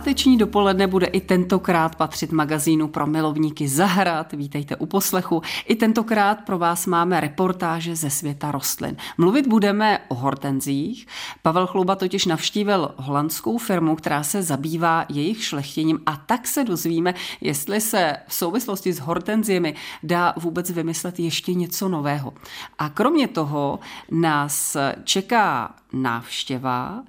Páteční 0.00 0.38
dopoledne 0.38 0.86
bude 0.86 1.06
i 1.06 1.20
tentokrát 1.20 1.96
patřit 1.96 2.32
magazínu 2.32 2.88
pro 2.88 3.06
milovníky 3.06 3.68
zahrad. 3.68 4.32
Vítejte 4.32 4.76
u 4.76 4.86
poslechu. 4.86 5.42
I 5.68 5.74
tentokrát 5.74 6.34
pro 6.34 6.58
vás 6.58 6.86
máme 6.86 7.20
reportáže 7.20 7.96
ze 7.96 8.10
světa 8.10 8.50
rostlin. 8.50 8.96
Mluvit 9.18 9.46
budeme 9.46 9.98
o 10.08 10.14
hortenzích. 10.14 11.06
Pavel 11.42 11.66
Chlouba 11.66 11.96
totiž 11.96 12.26
navštívil 12.26 12.94
holandskou 12.96 13.58
firmu, 13.58 13.96
která 13.96 14.22
se 14.22 14.42
zabývá 14.42 15.04
jejich 15.08 15.44
šlechtěním 15.44 16.00
a 16.06 16.16
tak 16.16 16.46
se 16.46 16.64
dozvíme, 16.64 17.14
jestli 17.40 17.80
se 17.80 18.16
v 18.28 18.34
souvislosti 18.34 18.92
s 18.92 19.00
hortenziemi 19.00 19.74
dá 20.02 20.34
vůbec 20.36 20.70
vymyslet 20.70 21.18
ještě 21.18 21.54
něco 21.54 21.88
nového. 21.88 22.32
A 22.78 22.88
kromě 22.88 23.28
toho 23.28 23.78
nás 24.10 24.76
čeká 25.04 25.74
návštěva 25.92 27.02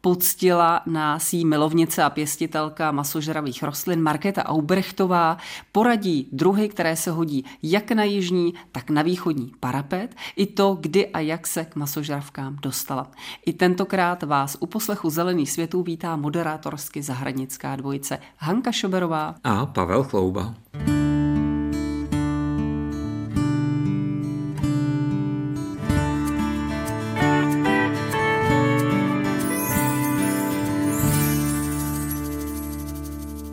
poctila 0.00 0.80
nás 0.86 1.32
jí 1.32 1.44
milovnice 1.44 2.02
a 2.02 2.10
pěstitelka 2.10 2.92
masožravých 2.92 3.62
rostlin 3.62 4.02
Markéta 4.02 4.46
Aubrechtová, 4.46 5.36
poradí 5.72 6.28
druhy, 6.32 6.68
které 6.68 6.96
se 6.96 7.10
hodí 7.10 7.44
jak 7.62 7.92
na 7.92 8.04
jižní, 8.04 8.54
tak 8.72 8.90
na 8.90 9.02
východní 9.02 9.52
parapet, 9.60 10.14
i 10.36 10.46
to, 10.46 10.76
kdy 10.80 11.06
a 11.06 11.20
jak 11.20 11.46
se 11.46 11.64
k 11.64 11.76
masožravkám 11.76 12.56
dostala. 12.62 13.10
I 13.46 13.52
tentokrát 13.52 14.22
vás 14.22 14.56
u 14.60 14.66
poslechu 14.66 15.10
Zelených 15.10 15.50
světů 15.50 15.82
vítá 15.82 16.16
moderátorsky 16.16 17.02
zahradnická 17.02 17.76
dvojice 17.76 18.18
Hanka 18.36 18.72
Šoberová 18.72 19.34
a 19.44 19.66
Pavel 19.66 20.02
Chlouba. 20.02 20.54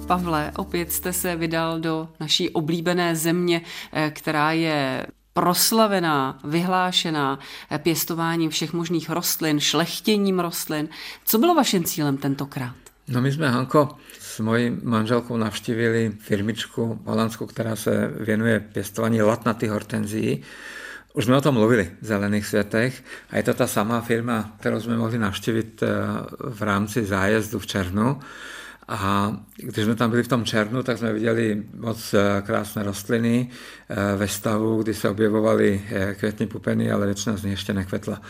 Pavle, 0.06 0.52
opět 0.56 0.92
jste 0.92 1.14
se 1.14 1.36
vydal 1.36 1.80
do 1.80 2.10
naší 2.20 2.50
oblíbené 2.50 3.16
země, 3.16 3.62
eh, 3.94 4.12
která 4.16 4.52
je 4.52 5.06
proslavená, 5.34 6.40
vyhlášená 6.44 7.40
eh, 7.72 7.80
pěstováním 7.80 8.50
všech 8.50 8.74
možných 8.74 9.10
rostlin, 9.10 9.60
šlechtěním 9.60 10.40
rostlin. 10.40 10.90
Co 11.26 11.38
bylo 11.38 11.56
vaším 11.56 11.84
cílem 11.84 12.18
tentokrát? 12.18 12.76
No 13.08 13.22
my 13.22 13.32
jsme, 13.32 13.50
Hanko, 13.50 13.90
s 14.20 14.40
mojí 14.40 14.78
manželkou 14.84 15.38
navštívili 15.38 16.12
firmičku 16.20 17.00
holandskou, 17.06 17.46
která 17.46 17.76
se 17.76 18.12
věnuje 18.20 18.60
pěstování 18.60 19.22
latnatých 19.22 19.70
hortenzií. 19.70 20.44
Už 21.14 21.26
jsme 21.26 21.38
o 21.38 21.42
tom 21.42 21.56
mluvili 21.56 21.92
v 22.02 22.06
Zelených 22.06 22.46
světech 22.46 23.04
a 23.30 23.38
je 23.38 23.44
to 23.44 23.54
ta 23.54 23.68
samá 23.68 24.02
firma, 24.02 24.54
kterou 24.60 24.80
jsme 24.80 24.98
mohli 24.98 25.18
navštívit 25.18 25.84
eh, 25.84 25.88
v 26.40 26.62
rámci 26.62 27.06
zájezdu 27.06 27.60
v 27.60 27.68
červnu. 27.68 28.20
A 28.88 29.32
když 29.58 29.86
jsme 29.86 29.96
tam 29.96 30.10
byli 30.10 30.24
v 30.24 30.28
tom 30.28 30.46
červnu, 30.46 30.84
tak 30.84 30.98
jsme 30.98 31.14
viděli 31.14 31.64
moc 31.78 32.14
eh, 32.14 32.42
krásné 32.46 32.84
rostliny 32.84 33.50
eh, 33.90 34.18
ve 34.18 34.28
stavu, 34.28 34.84
kdy 34.84 34.94
se 34.94 35.10
objevovaly 35.10 35.82
eh, 35.90 36.16
květní 36.16 36.48
pupeny, 36.48 36.92
ale 36.92 37.06
většina 37.06 37.38
z 37.38 37.44
nich 37.44 37.52
ještě 37.52 37.74
nekvetla. 37.74 38.22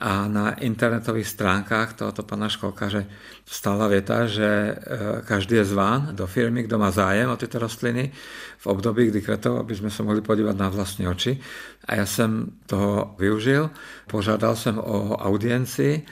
A 0.00 0.28
na 0.28 0.50
internetových 0.50 1.28
stránkách 1.28 1.92
tohoto 1.92 2.22
pana 2.22 2.48
školkaře 2.48 3.06
stála 3.46 3.88
věta, 3.88 4.26
že 4.26 4.76
každý 5.24 5.56
je 5.56 5.64
zván 5.64 6.08
do 6.12 6.26
firmy, 6.26 6.62
kdo 6.62 6.78
má 6.78 6.90
zájem 6.90 7.30
o 7.30 7.36
tyto 7.36 7.58
rostliny 7.58 8.12
v 8.58 8.66
období, 8.66 9.06
kdy 9.06 9.20
kvetou, 9.20 9.56
aby 9.56 9.76
jsme 9.76 9.90
se 9.90 10.02
mohli 10.02 10.20
podívat 10.20 10.56
na 10.56 10.68
vlastní 10.68 11.08
oči. 11.08 11.40
A 11.84 11.94
já 11.94 12.06
jsem 12.06 12.46
toho 12.66 13.14
využil, 13.18 13.70
požádal 14.06 14.56
jsem 14.56 14.78
o 14.78 15.16
audienci, 15.16 16.02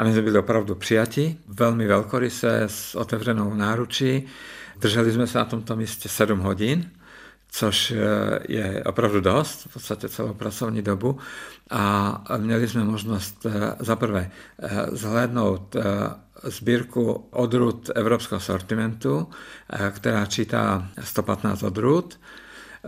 a 0.00 0.04
my 0.04 0.12
jsme 0.12 0.22
byli 0.22 0.38
opravdu 0.38 0.74
přijati, 0.74 1.36
velmi 1.48 1.86
velkoryse, 1.86 2.60
s 2.66 2.94
otevřenou 2.94 3.54
náručí. 3.54 4.26
Drželi 4.80 5.12
jsme 5.12 5.26
se 5.26 5.38
na 5.38 5.44
tomto 5.44 5.76
místě 5.76 6.08
7 6.08 6.38
hodin, 6.38 6.90
což 7.50 7.90
eh, 7.90 7.96
je 8.48 8.84
opravdu 8.84 9.20
dost, 9.20 9.66
v 9.66 9.72
podstatě 9.72 10.08
celou 10.08 10.34
pracovní 10.34 10.82
dobu. 10.82 11.18
A 11.70 12.22
měli 12.36 12.68
jsme 12.68 12.84
možnost 12.84 13.46
eh, 13.46 13.76
za 13.78 13.96
prvé 13.96 14.30
eh, 14.62 14.86
zhlédnout 14.92 15.76
sbírku 16.44 17.12
odrůd 17.30 17.90
evropského 17.94 18.40
sortimentu, 18.40 19.28
která 19.90 20.26
čítá 20.26 20.88
115 21.00 21.62
odrůd. 21.62 22.20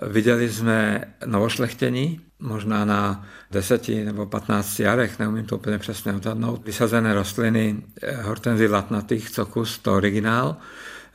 Viděli 0.00 0.52
jsme 0.52 1.04
novošlechtění, 1.26 2.20
možná 2.38 2.84
na 2.84 3.26
10 3.50 3.88
nebo 3.88 4.26
15 4.26 4.80
jarech, 4.80 5.18
neumím 5.18 5.44
to 5.44 5.56
úplně 5.56 5.78
přesně 5.78 6.12
odhadnout, 6.12 6.64
vysazené 6.66 7.14
rostliny 7.14 7.76
eh, 8.02 8.22
hortenzy 8.22 8.68
latnatých, 8.68 9.30
cokus, 9.30 9.78
to 9.78 9.94
originál. 9.94 10.56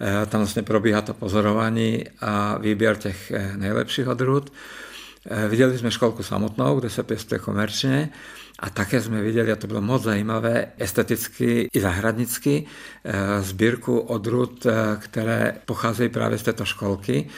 Eh, 0.01 0.25
tam 0.25 0.41
vlastně 0.41 0.63
probíhá 0.63 1.01
to 1.01 1.13
pozorování 1.13 2.03
a 2.21 2.57
výběr 2.57 2.95
těch 2.95 3.31
eh, 3.31 3.53
nejlepších 3.57 4.07
odrůd. 4.07 4.53
Viděli 5.49 5.77
jsme 5.77 5.91
školku 5.91 6.23
samotnou, 6.23 6.79
kde 6.79 6.89
se 6.89 7.03
pěstuje 7.03 7.39
komerčně 7.39 8.09
a 8.59 8.69
také 8.69 9.01
jsme 9.01 9.21
viděli, 9.21 9.51
a 9.51 9.55
to 9.55 9.67
bylo 9.67 9.81
moc 9.81 10.03
zajímavé, 10.03 10.67
esteticky 10.77 11.67
i 11.73 11.79
zahradnicky, 11.79 12.65
sbírku 13.39 13.99
odrůd, 13.99 14.67
které 14.99 15.55
pocházejí 15.65 16.09
právě 16.09 16.37
z 16.37 16.43
této 16.43 16.65
školky 16.65 17.29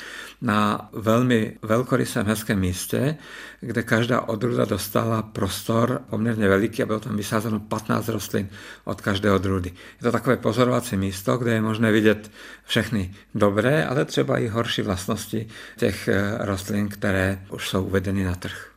na 0.42 0.90
velmi 0.94 1.58
velkorysém 1.62 2.26
hezkém 2.26 2.60
místě, 2.60 3.16
kde 3.62 3.84
každá 3.84 4.22
odrůda 4.22 4.66
dostala 4.66 5.22
prostor 5.22 6.02
poměrně 6.10 6.48
veliký 6.48 6.84
a 6.84 6.86
bylo 6.86 7.00
tam 7.00 7.18
vysázeno 7.18 7.60
15 7.60 8.08
rostlin 8.10 8.50
od 8.84 9.02
každé 9.02 9.32
odrůdy. 9.32 9.70
Je 9.70 10.04
to 10.04 10.12
takové 10.12 10.38
pozorovací 10.38 10.98
místo, 10.98 11.38
kde 11.38 11.54
je 11.54 11.62
možné 11.62 11.92
vidět 11.92 12.32
všechny 12.66 13.14
dobré, 13.36 13.86
ale 13.86 14.06
třeba 14.06 14.38
i 14.38 14.48
horší 14.48 14.82
vlastnosti 14.82 15.48
těch 15.78 16.08
eh, 16.08 16.38
rostlin, 16.40 16.90
které 16.90 17.40
už 17.50 17.70
jsou 17.70 17.84
uvedeny 17.84 18.24
na 18.24 18.36
trh. 18.36 18.70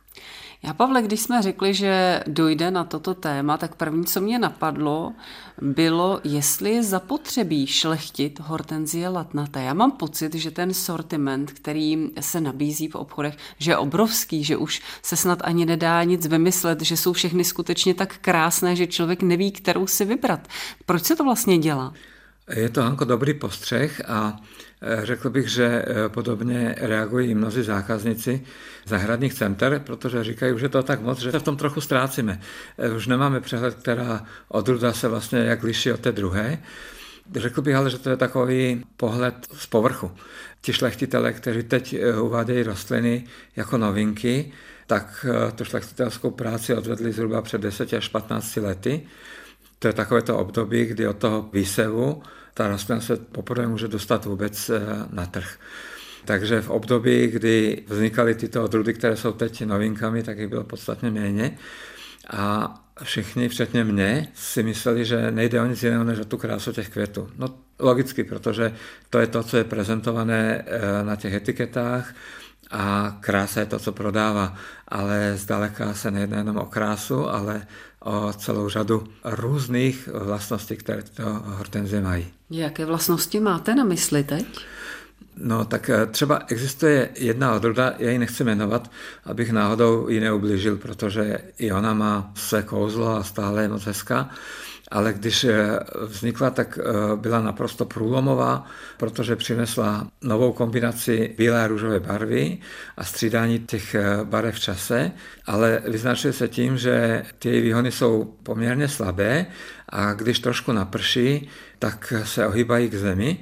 Já, 0.65 0.73
Pavle, 0.73 1.01
když 1.01 1.19
jsme 1.19 1.41
řekli, 1.41 1.73
že 1.73 2.23
dojde 2.27 2.71
na 2.71 2.83
toto 2.83 3.13
téma, 3.13 3.57
tak 3.57 3.75
první, 3.75 4.05
co 4.05 4.21
mě 4.21 4.39
napadlo, 4.39 5.13
bylo, 5.61 6.21
jestli 6.23 6.71
je 6.71 6.83
zapotřebí 6.83 7.67
šlechtit 7.67 8.39
hortenzie 8.39 9.09
latnaté. 9.09 9.63
Já 9.63 9.73
mám 9.73 9.91
pocit, 9.91 10.35
že 10.35 10.51
ten 10.51 10.73
sortiment, 10.73 11.51
který 11.51 12.09
se 12.19 12.41
nabízí 12.41 12.87
v 12.87 12.95
obchodech, 12.95 13.37
že 13.57 13.71
je 13.71 13.77
obrovský, 13.77 14.43
že 14.43 14.57
už 14.57 14.81
se 15.01 15.15
snad 15.15 15.39
ani 15.43 15.65
nedá 15.65 16.03
nic 16.03 16.27
vymyslet, 16.27 16.81
že 16.81 16.97
jsou 16.97 17.13
všechny 17.13 17.43
skutečně 17.43 17.93
tak 17.93 18.17
krásné, 18.17 18.75
že 18.75 18.87
člověk 18.87 19.21
neví, 19.21 19.51
kterou 19.51 19.87
si 19.87 20.05
vybrat. 20.05 20.47
Proč 20.85 21.03
se 21.03 21.15
to 21.15 21.23
vlastně 21.23 21.57
dělá? 21.57 21.93
Je 22.55 22.69
to 22.69 22.81
Hanko 22.81 23.05
dobrý 23.05 23.33
postřeh 23.33 24.01
a 24.07 24.37
řekl 25.03 25.29
bych, 25.29 25.47
že 25.47 25.65
e, 25.65 26.09
podobně 26.09 26.75
reagují 26.79 27.29
i 27.29 27.35
mnozí 27.35 27.63
zákazníci 27.63 28.43
zahradních 28.85 29.33
center, 29.33 29.81
protože 29.85 30.23
říkají, 30.23 30.59
že 30.59 30.69
to 30.69 30.83
tak 30.83 31.01
moc, 31.01 31.19
že 31.19 31.31
se 31.31 31.39
v 31.39 31.43
tom 31.43 31.57
trochu 31.57 31.81
ztrácíme. 31.81 32.39
E, 32.77 32.89
už 32.89 33.07
nemáme 33.07 33.41
přehled, 33.41 33.73
která 33.75 34.25
odruda 34.47 34.93
se 34.93 35.07
vlastně 35.07 35.39
jak 35.39 35.63
liší 35.63 35.91
od 35.91 35.99
té 35.99 36.11
druhé. 36.11 36.57
Řekl 37.35 37.61
bych 37.61 37.75
ale, 37.75 37.89
že 37.89 37.97
to 37.97 38.09
je 38.09 38.17
takový 38.17 38.83
pohled 38.97 39.35
z 39.53 39.67
povrchu. 39.67 40.11
Ti 40.61 40.73
šlechtitele, 40.73 41.33
kteří 41.33 41.63
teď 41.63 41.95
uvádějí 42.21 42.63
rostliny 42.63 43.23
jako 43.55 43.77
novinky, 43.77 44.51
tak 44.87 45.25
tu 45.55 45.65
šlechtitelskou 45.65 46.31
práci 46.31 46.75
odvedli 46.75 47.11
zhruba 47.11 47.41
před 47.41 47.61
10 47.61 47.93
až 47.93 48.07
15 48.07 48.55
lety 48.55 49.01
to 49.83 49.87
je 49.87 49.93
takové 49.93 50.21
to 50.21 50.37
období, 50.37 50.85
kdy 50.85 51.07
od 51.07 51.17
toho 51.17 51.49
výsevu 51.53 52.23
ta 52.53 52.67
rostlina 52.67 53.01
se 53.01 53.17
poprvé 53.17 53.67
může 53.67 53.87
dostat 53.87 54.25
vůbec 54.25 54.69
eh, 54.69 54.81
na 55.11 55.25
trh. 55.25 55.57
Takže 56.25 56.61
v 56.61 56.69
období, 56.69 57.27
kdy 57.27 57.83
vznikaly 57.87 58.35
tyto 58.35 58.63
odrůdy, 58.63 58.93
které 58.93 59.15
jsou 59.15 59.31
teď 59.31 59.65
novinkami, 59.65 60.23
tak 60.23 60.37
jich 60.37 60.47
bylo 60.47 60.63
podstatně 60.63 61.11
méně. 61.11 61.57
A 62.29 62.75
všichni, 63.03 63.49
včetně 63.49 63.83
mě, 63.83 64.27
si 64.33 64.63
mysleli, 64.63 65.05
že 65.05 65.31
nejde 65.31 65.61
o 65.61 65.65
nic 65.65 65.83
jiného 65.83 66.03
než 66.03 66.19
o 66.19 66.25
tu 66.25 66.37
krásu 66.37 66.71
těch 66.71 66.89
květů. 66.89 67.29
No 67.37 67.47
logicky, 67.79 68.23
protože 68.23 68.73
to 69.09 69.19
je 69.19 69.27
to, 69.27 69.43
co 69.43 69.57
je 69.57 69.63
prezentované 69.63 70.63
eh, 70.67 71.03
na 71.03 71.15
těch 71.15 71.33
etiketách 71.33 72.13
a 72.71 73.17
krása 73.19 73.59
je 73.59 73.65
to, 73.65 73.79
co 73.79 73.91
prodává. 73.91 74.55
Ale 74.87 75.33
zdaleka 75.35 75.93
se 75.93 76.11
nejedná 76.11 76.37
jenom 76.37 76.57
o 76.57 76.65
krásu, 76.65 77.29
ale 77.29 77.67
celou 78.37 78.69
řadu 78.69 79.03
různých 79.23 80.09
vlastností, 80.13 80.75
které 80.75 81.01
tyto 81.01 81.23
hortenzie 81.43 82.01
mají. 82.01 82.27
Jaké 82.49 82.85
vlastnosti 82.85 83.39
máte 83.39 83.75
na 83.75 83.83
mysli 83.83 84.23
teď? 84.23 84.45
No 85.37 85.65
tak 85.65 85.89
eh, 85.89 86.05
třeba 86.05 86.41
existuje 86.47 87.09
jedna 87.17 87.55
odroda, 87.55 87.93
já 87.97 88.11
ji 88.11 88.17
nechci 88.17 88.43
jmenovat, 88.43 88.91
abych 89.25 89.51
náhodou 89.51 90.09
ji 90.09 90.19
neublížil, 90.19 90.77
protože 90.77 91.39
i 91.57 91.71
ona 91.71 91.93
má 91.93 92.31
své 92.35 92.61
kouzlo 92.61 93.15
a 93.15 93.23
stále 93.23 93.61
je 93.61 93.67
moc 93.67 93.83
hezká. 93.83 94.29
Ale 94.91 95.13
když 95.13 95.43
eh, 95.43 95.79
vznikla, 96.05 96.49
tak 96.49 96.79
eh, 96.81 97.15
byla 97.15 97.41
naprosto 97.41 97.85
průlomová, 97.85 98.65
protože 98.97 99.35
přinesla 99.35 100.07
novou 100.21 100.51
kombinaci 100.51 101.35
bílé 101.37 101.63
a 101.63 101.67
růžové 101.67 101.99
barvy 101.99 102.57
a 102.97 103.03
střídání 103.03 103.59
těch 103.59 103.95
eh, 103.95 104.03
barev 104.23 104.55
v 104.55 104.59
čase, 104.59 105.11
ale 105.45 105.81
vyznačuje 105.87 106.33
se 106.33 106.47
tím, 106.47 106.77
že 106.77 107.23
ty 107.39 107.61
výhony 107.61 107.91
jsou 107.91 108.35
poměrně 108.43 108.87
slabé 108.87 109.45
a 109.89 110.13
když 110.13 110.39
trošku 110.39 110.71
naprší, 110.71 111.49
tak 111.79 112.13
se 112.23 112.47
ohýbají 112.47 112.89
k 112.89 112.95
zemi 112.95 113.37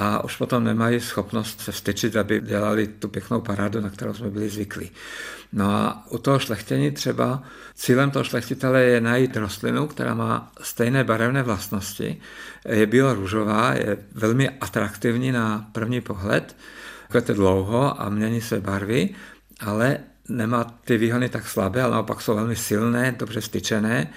a 0.00 0.24
už 0.24 0.36
potom 0.36 0.64
nemají 0.64 1.00
schopnost 1.00 1.60
se 1.60 1.72
vstyčit, 1.72 2.16
aby 2.16 2.40
dělali 2.40 2.86
tu 2.86 3.08
pěknou 3.08 3.40
parádu, 3.40 3.80
na 3.80 3.90
kterou 3.90 4.14
jsme 4.14 4.30
byli 4.30 4.48
zvyklí. 4.48 4.90
No 5.52 5.70
a 5.70 6.06
u 6.10 6.18
toho 6.18 6.38
šlechtění 6.38 6.90
třeba 6.90 7.42
cílem 7.74 8.10
toho 8.10 8.24
šlechtitele 8.24 8.82
je 8.82 9.00
najít 9.00 9.36
rostlinu, 9.36 9.86
která 9.86 10.14
má 10.14 10.52
stejné 10.60 11.04
barevné 11.04 11.42
vlastnosti, 11.42 12.20
je 12.68 12.86
bílo-růžová, 12.86 13.74
je 13.74 13.96
velmi 14.12 14.50
atraktivní 14.50 15.32
na 15.32 15.68
první 15.72 16.00
pohled, 16.00 16.56
kvete 17.08 17.34
dlouho 17.34 18.02
a 18.02 18.08
mění 18.08 18.40
své 18.40 18.60
barvy, 18.60 19.08
ale 19.60 19.98
nemá 20.28 20.64
ty 20.64 20.98
výhony 20.98 21.28
tak 21.28 21.48
slabé, 21.48 21.82
ale 21.82 21.92
naopak 21.92 22.20
jsou 22.20 22.34
velmi 22.34 22.56
silné, 22.56 23.14
dobře 23.18 23.40
styčené 23.40 24.12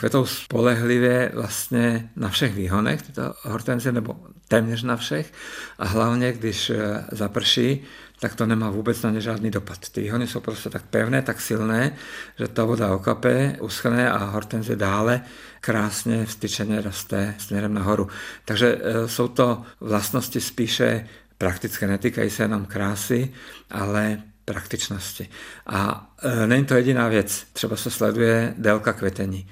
kvetou 0.00 0.26
spolehlivě 0.26 1.30
vlastně 1.34 2.10
na 2.16 2.28
všech 2.28 2.54
výhonech 2.54 3.02
tyto 3.02 3.34
hortenzie, 3.42 3.92
nebo 3.92 4.16
téměř 4.50 4.82
na 4.82 4.96
všech. 4.96 5.32
A 5.78 5.84
hlavně, 5.84 6.32
když 6.32 6.70
eh, 6.70 7.04
zaprší, 7.12 7.84
tak 8.20 8.34
to 8.34 8.46
nemá 8.46 8.70
vůbec 8.70 9.02
na 9.02 9.10
ně 9.10 9.20
žádný 9.20 9.50
dopad. 9.50 9.88
Ty 9.88 10.00
výhony 10.00 10.26
jsou 10.26 10.40
prostě 10.40 10.70
tak 10.70 10.82
pevné, 10.82 11.22
tak 11.22 11.40
silné, 11.40 11.96
že 12.38 12.48
ta 12.48 12.64
voda 12.64 12.94
okape, 12.94 13.56
uschne 13.60 14.10
a 14.10 14.18
hortenzie 14.24 14.76
dále 14.76 15.20
krásně 15.60 16.26
vstyčeně 16.26 16.80
roste 16.80 17.34
směrem 17.38 17.74
nahoru. 17.74 18.08
Takže 18.44 18.78
eh, 18.82 19.08
jsou 19.08 19.28
to 19.28 19.62
vlastnosti 19.80 20.40
spíše 20.40 21.06
praktické, 21.38 21.86
netýkají 21.86 22.30
se 22.30 22.42
jenom 22.42 22.66
krásy, 22.66 23.32
ale 23.70 24.22
praktičnosti. 24.44 25.28
A 25.66 26.10
e, 26.22 26.46
není 26.46 26.64
to 26.64 26.74
jediná 26.74 27.08
věc. 27.08 27.46
Třeba 27.52 27.76
se 27.76 27.90
sleduje 27.90 28.54
délka 28.58 28.92
kvetení 28.92 29.48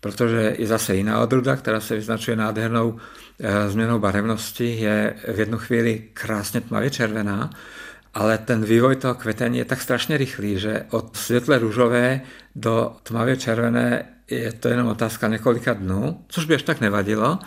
protože 0.00 0.54
je 0.58 0.66
zase 0.66 0.94
jiná 0.94 1.20
odruda, 1.20 1.56
která 1.56 1.80
se 1.80 1.94
vyznačuje 1.94 2.36
nádhernou 2.36 2.96
eh, 3.40 3.70
změnou 3.70 3.98
barevnosti, 3.98 4.76
je 4.76 5.14
v 5.34 5.38
jednu 5.38 5.58
chvíli 5.58 6.02
krásně 6.14 6.60
tmavě 6.60 6.90
červená, 6.90 7.50
ale 8.14 8.38
ten 8.38 8.64
vývoj 8.64 8.96
toho 8.96 9.14
kvetení 9.14 9.58
je 9.58 9.64
tak 9.64 9.80
strašně 9.80 10.16
rychlý, 10.16 10.58
že 10.58 10.84
od 10.90 11.16
světle 11.16 11.58
růžové 11.58 12.20
do 12.56 12.96
tmavě 13.02 13.36
červené 13.36 14.04
je 14.30 14.52
to 14.52 14.68
jenom 14.68 14.86
otázka 14.86 15.28
několika 15.28 15.72
dnů, 15.72 16.24
což 16.28 16.44
by 16.44 16.54
až 16.54 16.62
tak 16.62 16.80
nevadilo, 16.80 17.38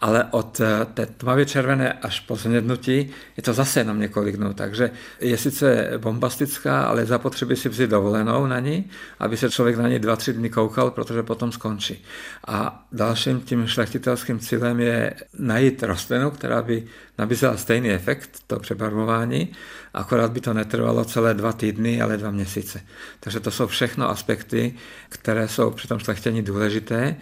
ale 0.00 0.24
od 0.30 0.60
eh, 0.60 0.86
té 0.94 1.06
tmavě 1.06 1.46
červené 1.46 1.92
až 1.92 2.20
po 2.20 2.36
znědnutí 2.36 3.10
je 3.36 3.42
to 3.42 3.52
zase 3.52 3.80
jenom 3.80 4.00
několik 4.00 4.36
dnů, 4.36 4.54
takže 4.54 4.90
je 5.20 5.38
sice 5.38 5.90
bombastická, 5.98 6.82
ale 6.82 7.06
zapotřebí 7.06 7.56
si 7.56 7.68
vzít 7.68 7.90
dovolenou 7.90 8.46
na 8.46 8.60
ní, 8.60 8.90
aby 9.18 9.36
se 9.36 9.50
člověk 9.50 9.76
na 9.76 9.88
ní 9.88 9.98
dva, 9.98 10.16
tři 10.16 10.32
dny 10.32 10.50
koukal, 10.50 10.90
protože 10.90 11.22
potom 11.22 11.52
skončí. 11.52 12.04
A 12.46 12.86
dalším 12.92 13.40
tím 13.40 13.66
šlechtitelským 13.66 14.38
cílem 14.38 14.80
je 14.80 15.14
najít 15.38 15.82
rostlinu, 15.82 16.30
která 16.30 16.62
by 16.62 16.84
nabízela 17.18 17.56
stejný 17.56 17.90
efekt, 17.90 18.30
to 18.46 18.58
přebarvování, 18.58 19.52
akorát 19.94 20.32
by 20.32 20.40
to 20.40 20.54
netrvalo 20.54 21.04
celé 21.04 21.34
dva 21.34 21.52
týdny, 21.52 22.02
ale 22.02 22.16
dva 22.16 22.30
měsíce. 22.30 22.80
Takže 23.20 23.40
to 23.40 23.50
jsou 23.50 23.66
všechno 23.66 24.10
aspekty, 24.10 24.57
které 25.08 25.48
jsou 25.48 25.70
při 25.70 25.88
tom 25.88 25.98
šlechtění 25.98 26.42
důležité 26.42 27.16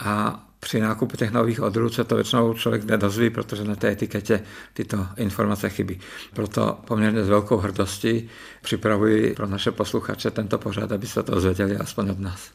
a 0.00 0.45
při 0.60 0.80
nákupu 0.80 1.16
těch 1.16 1.30
nových 1.30 1.62
odrůd 1.62 1.94
se 1.94 2.04
to 2.04 2.14
většinou 2.14 2.54
člověk 2.54 2.84
nedozví, 2.84 3.30
protože 3.30 3.64
na 3.64 3.76
té 3.76 3.88
etiketě 3.88 4.42
tyto 4.72 5.06
informace 5.16 5.68
chybí. 5.68 6.00
Proto 6.34 6.78
poměrně 6.86 7.24
s 7.24 7.28
velkou 7.28 7.56
hrdostí 7.56 8.28
připravuji 8.62 9.34
pro 9.34 9.46
naše 9.46 9.70
posluchače 9.70 10.30
tento 10.30 10.58
pořad, 10.58 10.92
aby 10.92 11.06
se 11.06 11.22
to 11.22 11.34
dozvěděli 11.34 11.76
aspoň 11.76 12.10
od 12.10 12.20
nás. 12.20 12.50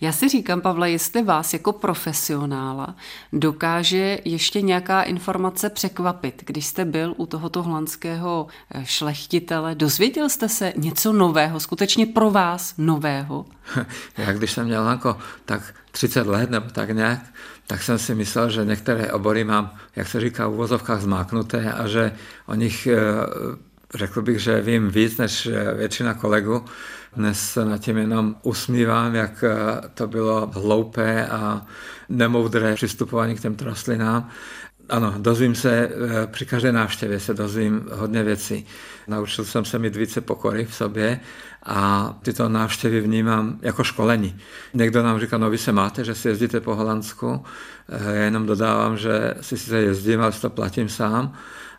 Já 0.00 0.12
si 0.12 0.28
říkám, 0.28 0.60
Pavle, 0.60 0.90
jestli 0.90 1.22
vás 1.22 1.52
jako 1.52 1.72
profesionála 1.72 2.96
dokáže 3.32 4.18
ještě 4.24 4.62
nějaká 4.62 5.02
informace 5.02 5.70
překvapit, 5.70 6.42
když 6.46 6.66
jste 6.66 6.84
byl 6.84 7.14
u 7.16 7.26
tohoto 7.26 7.62
holandského 7.62 8.46
eh, 8.74 8.84
šlechtitele, 8.84 9.74
dozvěděl 9.74 10.28
jste 10.28 10.48
se 10.48 10.72
něco 10.76 11.12
nového, 11.12 11.60
skutečně 11.60 12.06
pro 12.06 12.30
vás 12.30 12.74
nového? 12.78 13.46
Já 14.18 14.32
když 14.32 14.52
jsem 14.52 14.66
měl 14.66 14.84
Lanko, 14.84 15.16
tak 15.44 15.74
30 15.96 16.26
let 16.26 16.50
nebo 16.50 16.70
tak 16.70 16.90
nějak, 16.90 17.20
tak 17.66 17.82
jsem 17.82 17.98
si 17.98 18.14
myslel, 18.14 18.50
že 18.50 18.64
některé 18.64 19.12
obory 19.12 19.44
mám, 19.44 19.70
jak 19.96 20.08
se 20.08 20.20
říká, 20.20 20.48
v 20.48 20.52
uvozovkách 20.52 21.00
zmáknuté 21.00 21.72
a 21.72 21.86
že 21.86 22.12
o 22.46 22.54
nich 22.54 22.86
eh, 22.86 23.00
řekl 23.94 24.22
bych, 24.22 24.38
že 24.40 24.60
vím 24.60 24.90
víc 24.90 25.16
než 25.18 25.46
eh, 25.46 25.74
většina 25.74 26.14
kolegů. 26.14 26.64
Dnes 27.16 27.50
se 27.52 27.64
nad 27.64 27.78
tím 27.78 27.96
jenom 27.96 28.36
usmívám, 28.42 29.14
jak 29.14 29.44
eh, 29.44 29.88
to 29.94 30.06
bylo 30.06 30.50
hloupé 30.54 31.26
a 31.26 31.66
nemoudré 32.08 32.74
přistupování 32.74 33.34
k 33.34 33.40
těmto 33.40 33.64
rostlinám. 33.64 34.30
Ano, 34.88 35.14
dozvím 35.18 35.54
se, 35.54 35.90
při 36.26 36.46
každé 36.46 36.72
návštěvě 36.72 37.20
se 37.20 37.34
dozvím 37.34 37.88
hodně 37.92 38.22
věcí. 38.22 38.66
Naučil 39.08 39.44
jsem 39.44 39.64
se 39.64 39.78
mít 39.78 39.96
více 39.96 40.20
pokory 40.20 40.64
v 40.64 40.74
sobě 40.74 41.20
a 41.62 42.14
tyto 42.22 42.48
návštěvy 42.48 43.00
vnímám 43.00 43.58
jako 43.62 43.84
školení. 43.84 44.38
Někdo 44.74 45.02
nám 45.02 45.20
říká, 45.20 45.38
no 45.38 45.50
vy 45.50 45.58
se 45.58 45.72
máte, 45.72 46.04
že 46.04 46.14
si 46.14 46.28
jezdíte 46.28 46.60
po 46.60 46.74
Holandsku, 46.74 47.44
já 47.88 48.10
jenom 48.10 48.46
dodávám, 48.46 48.96
že 48.96 49.34
si 49.40 49.58
sice 49.58 49.76
jezdím, 49.78 50.20
ale 50.20 50.32
si 50.32 50.40
to 50.40 50.50
platím 50.50 50.88
sám. 50.88 51.32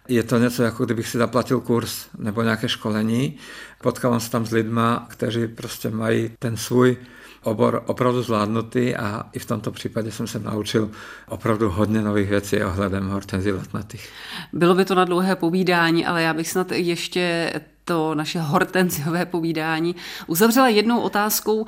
Je 0.07 0.23
to 0.23 0.37
něco, 0.37 0.63
jako 0.63 0.85
kdybych 0.85 1.07
si 1.07 1.17
zaplatil 1.17 1.59
kurz 1.59 2.05
nebo 2.17 2.43
nějaké 2.43 2.69
školení. 2.69 3.37
Potkávám 3.81 4.19
se 4.19 4.31
tam 4.31 4.45
s 4.45 4.51
lidma, 4.51 5.05
kteří 5.09 5.47
prostě 5.47 5.89
mají 5.89 6.31
ten 6.39 6.57
svůj 6.57 6.97
obor 7.47 7.83
opravdu 7.85 8.23
zvládnutý 8.23 8.95
a 8.95 9.23
i 9.33 9.39
v 9.39 9.45
tomto 9.45 9.71
případě 9.71 10.11
jsem 10.11 10.27
se 10.27 10.39
naučil 10.39 10.89
opravdu 11.27 11.69
hodně 11.69 12.01
nových 12.01 12.29
věcí 12.29 12.63
ohledem 12.63 13.07
hortenzí 13.09 13.51
latnatých. 13.51 14.09
Bylo 14.53 14.75
by 14.75 14.85
to 14.85 14.95
na 14.95 15.05
dlouhé 15.05 15.35
povídání, 15.35 16.05
ale 16.05 16.23
já 16.23 16.33
bych 16.33 16.49
snad 16.49 16.71
ještě 16.71 17.53
to 17.85 18.15
naše 18.15 18.39
hortenziové 18.39 19.25
povídání 19.25 19.95
uzavřela 20.27 20.67
jednou 20.67 20.99
otázkou. 20.99 21.65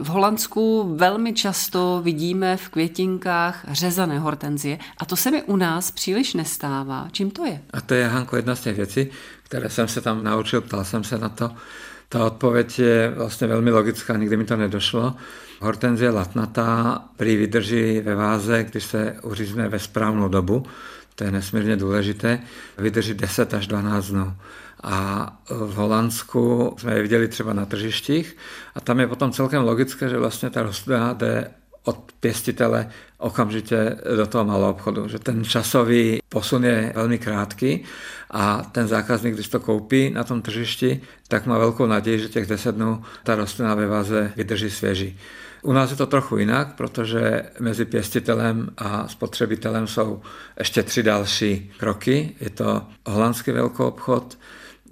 V 0.00 0.06
Holandsku 0.06 0.94
velmi 0.96 1.32
často 1.32 2.00
vidíme 2.04 2.56
v 2.56 2.68
květinkách 2.68 3.64
řezané 3.68 4.18
hortenzie 4.18 4.78
a 4.98 5.04
to 5.04 5.16
se 5.16 5.30
mi 5.30 5.42
u 5.42 5.56
nás 5.56 5.90
příliš 5.90 6.34
nestává. 6.34 7.08
Čím 7.12 7.30
to 7.30 7.44
je? 7.44 7.62
A 7.72 7.80
to 7.80 7.94
je, 7.94 8.08
Hanko, 8.08 8.36
jedna 8.36 8.54
z 8.54 8.60
těch 8.60 8.76
věcí, 8.76 9.06
které 9.42 9.70
jsem 9.70 9.88
se 9.88 10.00
tam 10.00 10.24
naučil, 10.24 10.60
ptal 10.60 10.84
jsem 10.84 11.04
se 11.04 11.18
na 11.18 11.28
to. 11.28 11.50
Ta 12.12 12.24
odpověď 12.24 12.78
je 12.78 13.12
vlastně 13.16 13.46
velmi 13.46 13.70
logická, 13.70 14.16
nikdy 14.16 14.36
mi 14.36 14.44
to 14.44 14.56
nedošlo. 14.56 15.14
Hortenzie 15.60 16.10
latnatá 16.10 17.04
prý 17.16 17.36
vydrží 17.36 18.00
ve 18.00 18.14
váze, 18.14 18.64
když 18.70 18.84
se 18.84 19.16
uřízne 19.22 19.68
ve 19.68 19.78
správnou 19.78 20.28
dobu, 20.28 20.66
to 21.14 21.24
je 21.24 21.30
nesmírně 21.30 21.76
důležité, 21.76 22.40
vydrží 22.78 23.14
10 23.14 23.54
až 23.54 23.66
12 23.66 24.06
dnů. 24.06 24.34
A 24.82 25.26
v 25.50 25.74
Holandsku 25.74 26.74
jsme 26.78 26.94
je 26.94 27.02
viděli 27.02 27.28
třeba 27.28 27.52
na 27.52 27.66
tržištích 27.66 28.36
a 28.74 28.80
tam 28.80 29.00
je 29.00 29.06
potom 29.06 29.32
celkem 29.32 29.62
logické, 29.62 30.08
že 30.08 30.18
vlastně 30.18 30.50
ta 30.50 30.62
rostlina 30.62 31.12
jde 31.12 31.50
od 31.84 32.12
pěstitele 32.20 32.88
okamžitě 33.18 33.96
do 34.16 34.26
toho 34.26 34.44
malého 34.44 34.70
obchodu. 34.70 35.08
Že 35.08 35.18
ten 35.18 35.44
časový 35.44 36.18
posun 36.28 36.64
je 36.64 36.92
velmi 36.94 37.18
krátký 37.18 37.84
a 38.30 38.62
ten 38.72 38.88
zákazník, 38.88 39.34
když 39.34 39.48
to 39.48 39.60
koupí 39.60 40.10
na 40.10 40.24
tom 40.24 40.42
tržišti, 40.42 41.00
tak 41.28 41.46
má 41.46 41.58
velkou 41.58 41.86
naději, 41.86 42.18
že 42.18 42.28
těch 42.28 42.46
10 42.46 42.74
dnů 42.74 43.02
ta 43.24 43.34
rostlina 43.34 43.74
ve 43.74 43.86
váze 43.86 44.32
vydrží 44.36 44.70
svěží. 44.70 45.18
U 45.62 45.72
nás 45.72 45.90
je 45.90 45.96
to 45.96 46.06
trochu 46.06 46.36
jinak, 46.36 46.74
protože 46.74 47.42
mezi 47.60 47.84
pěstitelem 47.84 48.70
a 48.76 49.08
spotřebitelem 49.08 49.86
jsou 49.86 50.22
ještě 50.58 50.82
tři 50.82 51.02
další 51.02 51.72
kroky. 51.78 52.36
Je 52.40 52.50
to 52.50 52.86
holandský 53.06 53.50
velký 53.50 53.82
obchod, 53.82 54.38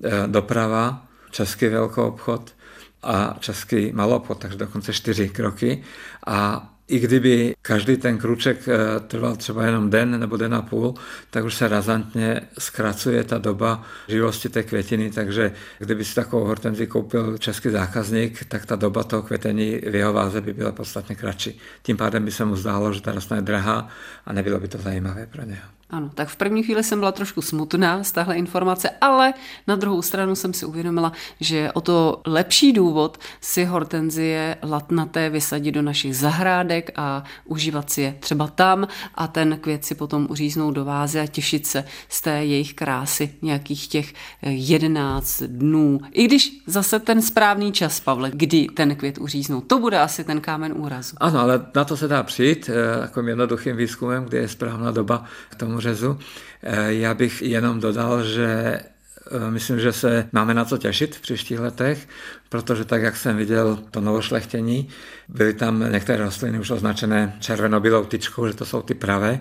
eh, 0.04 0.10
doprava, 0.26 1.06
český 1.30 1.68
velký 1.68 2.00
obchod 2.00 2.54
a 3.02 3.36
český 3.40 3.92
malý 3.92 4.12
obchod, 4.12 4.38
takže 4.38 4.58
dokonce 4.58 4.92
čtyři 4.92 5.28
kroky. 5.28 5.82
A 6.26 6.68
i 6.88 6.98
kdyby 6.98 7.54
každý 7.62 7.96
ten 7.96 8.18
kruček 8.18 8.68
eh, 8.68 9.00
trval 9.00 9.36
třeba 9.36 9.64
jenom 9.64 9.90
den 9.90 10.20
nebo 10.20 10.36
den 10.36 10.54
a 10.54 10.62
půl, 10.62 10.94
tak 11.30 11.44
už 11.44 11.54
se 11.54 11.68
razantně 11.68 12.40
zkracuje 12.58 13.24
ta 13.24 13.38
doba 13.38 13.82
živosti 14.08 14.48
té 14.48 14.62
květiny, 14.62 15.10
takže 15.10 15.52
kdyby 15.78 16.04
si 16.04 16.14
takovou 16.14 16.44
hortenzi 16.44 16.86
koupil 16.86 17.38
český 17.38 17.70
zákazník, 17.70 18.44
tak 18.44 18.66
ta 18.66 18.76
doba 18.76 19.04
toho 19.04 19.22
květení 19.22 19.78
v 19.90 19.94
jeho 19.94 20.12
váze 20.12 20.40
by 20.40 20.52
byla 20.52 20.72
podstatně 20.72 21.14
kratší. 21.14 21.60
Tím 21.82 21.96
pádem 21.96 22.24
by 22.24 22.30
se 22.30 22.44
mu 22.44 22.56
zdálo, 22.56 22.92
že 22.92 23.00
ta 23.00 23.12
rostlina 23.12 23.36
je 23.36 23.42
drahá 23.42 23.88
a 24.26 24.32
nebylo 24.32 24.60
by 24.60 24.68
to 24.68 24.78
zajímavé 24.78 25.26
pro 25.26 25.44
něho. 25.44 25.77
Ano, 25.90 26.10
tak 26.14 26.28
v 26.28 26.36
první 26.36 26.62
chvíli 26.62 26.84
jsem 26.84 26.98
byla 26.98 27.12
trošku 27.12 27.42
smutná 27.42 28.04
z 28.04 28.12
tahle 28.12 28.36
informace, 28.36 28.90
ale 29.00 29.34
na 29.66 29.76
druhou 29.76 30.02
stranu 30.02 30.34
jsem 30.34 30.54
si 30.54 30.66
uvědomila, 30.66 31.12
že 31.40 31.72
o 31.72 31.80
to 31.80 32.20
lepší 32.26 32.72
důvod 32.72 33.18
si 33.40 33.64
hortenzie 33.64 34.56
latnaté 34.62 35.30
vysadit 35.30 35.74
do 35.74 35.82
našich 35.82 36.16
zahrádek 36.16 36.90
a 36.96 37.24
užívat 37.44 37.90
si 37.90 38.02
je 38.02 38.16
třeba 38.20 38.46
tam 38.46 38.88
a 39.14 39.26
ten 39.26 39.58
květ 39.60 39.84
si 39.84 39.94
potom 39.94 40.26
uříznout 40.30 40.74
do 40.74 40.84
vázy 40.84 41.20
a 41.20 41.26
těšit 41.26 41.66
se 41.66 41.84
z 42.08 42.20
té 42.20 42.44
jejich 42.44 42.74
krásy 42.74 43.34
nějakých 43.42 43.88
těch 43.88 44.14
11 44.42 45.42
dnů. 45.42 46.00
I 46.12 46.24
když 46.24 46.62
zase 46.66 46.98
ten 46.98 47.22
správný 47.22 47.72
čas, 47.72 48.00
Pavle, 48.00 48.30
kdy 48.34 48.66
ten 48.74 48.96
květ 48.96 49.18
uříznout, 49.18 49.66
to 49.66 49.78
bude 49.78 49.98
asi 49.98 50.24
ten 50.24 50.40
kámen 50.40 50.72
úrazu. 50.76 51.16
Ano, 51.20 51.40
ale 51.40 51.66
na 51.74 51.84
to 51.84 51.96
se 51.96 52.08
dá 52.08 52.22
přijít 52.22 52.70
eh, 52.72 53.00
takovým 53.00 53.28
jednoduchým 53.28 53.76
výzkumem, 53.76 54.24
kde 54.24 54.38
je 54.38 54.48
správná 54.48 54.90
doba 54.90 55.24
k 55.48 55.54
tomu 55.54 55.77
řezu. 55.80 56.18
Eh, 56.62 56.92
já 56.92 57.14
bych 57.14 57.42
jenom 57.42 57.80
dodal, 57.80 58.24
že 58.24 58.46
eh, 58.46 59.50
myslím, 59.50 59.80
že 59.80 59.92
se 59.92 60.28
máme 60.32 60.54
na 60.54 60.64
co 60.64 60.78
těšit 60.78 61.16
v 61.16 61.20
příštích 61.20 61.58
letech, 61.58 62.08
protože 62.48 62.84
tak, 62.84 63.02
jak 63.02 63.16
jsem 63.16 63.36
viděl 63.36 63.78
to 63.90 64.00
novošlechtění, 64.00 64.88
byly 65.28 65.54
tam 65.54 65.92
některé 65.92 66.24
rostliny 66.24 66.58
už 66.58 66.70
označené 66.70 67.36
červeno-bílou 67.40 68.04
tyčkou, 68.04 68.48
že 68.48 68.54
to 68.54 68.64
jsou 68.64 68.82
ty 68.82 68.94
pravé. 68.94 69.40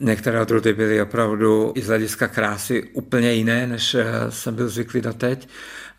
Některé 0.00 0.40
odrůdy 0.40 0.72
byly 0.72 1.02
opravdu 1.02 1.72
i 1.74 1.82
z 1.82 1.86
hlediska 1.86 2.28
krásy 2.28 2.82
úplně 2.92 3.32
jiné, 3.32 3.66
než 3.66 3.94
eh, 3.94 4.04
jsem 4.28 4.54
byl 4.54 4.68
zvyklý 4.68 5.00
doteď. 5.00 5.48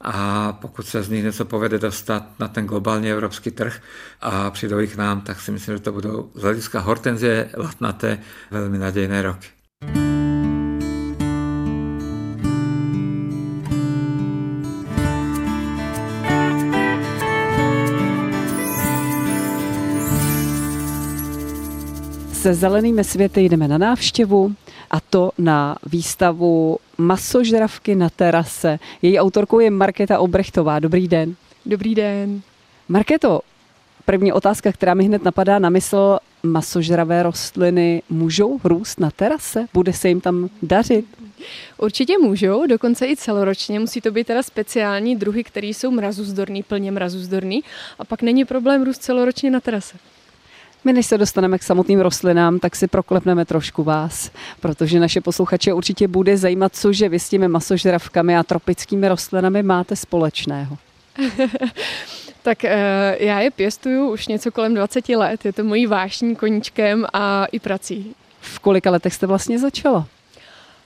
A 0.01 0.53
pokud 0.53 0.87
se 0.87 1.03
z 1.03 1.09
nich 1.09 1.23
něco 1.23 1.45
povede 1.45 1.79
dostat 1.79 2.39
na 2.39 2.47
ten 2.47 2.65
globální 2.65 3.11
evropský 3.11 3.51
trh 3.51 3.81
a 4.21 4.51
přijdou 4.51 4.87
k 4.87 4.95
nám, 4.95 5.21
tak 5.21 5.41
si 5.41 5.51
myslím, 5.51 5.75
že 5.75 5.81
to 5.81 5.91
budou 5.91 6.31
z 6.35 6.41
hlediska 6.41 6.79
hortenzie 6.79 7.49
latnaté 7.57 8.19
velmi 8.51 8.77
nadějné 8.77 9.21
roky. 9.21 9.54
Se 22.45 22.53
zelenými 22.53 23.03
světy 23.03 23.41
jdeme 23.41 23.67
na 23.67 23.77
návštěvu 23.77 24.55
a 24.91 24.99
to 24.99 25.31
na 25.37 25.75
výstavu 25.85 26.77
Masožravky 26.97 27.95
na 27.95 28.09
terase. 28.09 28.79
Její 29.01 29.19
autorkou 29.19 29.59
je 29.59 29.71
Markéta 29.71 30.19
Obrechtová. 30.19 30.79
Dobrý 30.79 31.07
den. 31.07 31.35
Dobrý 31.65 31.95
den. 31.95 32.41
Marketo, 32.89 33.41
první 34.05 34.33
otázka, 34.33 34.71
která 34.71 34.93
mi 34.93 35.03
hned 35.03 35.23
napadá 35.23 35.59
na 35.59 35.69
mysl, 35.69 36.17
masožravé 36.45 37.23
rostliny 37.23 38.01
můžou 38.09 38.59
růst 38.63 38.99
na 38.99 39.11
terase? 39.11 39.65
Bude 39.73 39.93
se 39.93 40.09
jim 40.09 40.21
tam 40.21 40.49
dařit? 40.61 41.05
Určitě 41.77 42.17
můžou, 42.17 42.67
dokonce 42.67 43.07
i 43.07 43.15
celoročně. 43.15 43.79
Musí 43.79 44.01
to 44.01 44.11
být 44.11 44.27
teda 44.27 44.43
speciální 44.43 45.15
druhy, 45.15 45.43
které 45.43 45.67
jsou 45.67 45.91
mrazuzdorný, 45.91 46.63
plně 46.63 46.91
mrazuzdorný 46.91 47.63
a 47.99 48.05
pak 48.05 48.21
není 48.21 48.45
problém 48.45 48.83
růst 48.83 49.03
celoročně 49.03 49.51
na 49.51 49.59
terase. 49.59 49.97
My 50.83 50.93
než 50.93 51.05
se 51.05 51.17
dostaneme 51.17 51.57
k 51.57 51.63
samotným 51.63 51.99
rostlinám, 51.99 52.59
tak 52.59 52.75
si 52.75 52.87
proklepneme 52.87 53.45
trošku 53.45 53.83
vás, 53.83 54.31
protože 54.59 54.99
naše 54.99 55.21
posluchače 55.21 55.73
určitě 55.73 56.07
bude 56.07 56.37
zajímat, 56.37 56.75
cože 56.75 57.09
vy 57.09 57.19
s 57.19 57.29
těmi 57.29 57.47
masožravkami 57.47 58.37
a 58.37 58.43
tropickými 58.43 59.09
rostlinami 59.09 59.63
máte 59.63 59.95
společného. 59.95 60.77
tak 62.41 62.65
eh, 62.65 63.17
já 63.19 63.39
je 63.39 63.51
pěstuju 63.51 64.11
už 64.11 64.27
něco 64.27 64.51
kolem 64.51 64.73
20 64.73 65.09
let. 65.09 65.45
Je 65.45 65.53
to 65.53 65.63
mojí 65.63 65.87
vášní 65.87 66.35
koníčkem 66.35 67.05
a 67.13 67.45
i 67.45 67.59
prací. 67.59 68.15
V 68.39 68.59
kolika 68.59 68.91
letech 68.91 69.13
jste 69.13 69.27
vlastně 69.27 69.59
začala? 69.59 70.07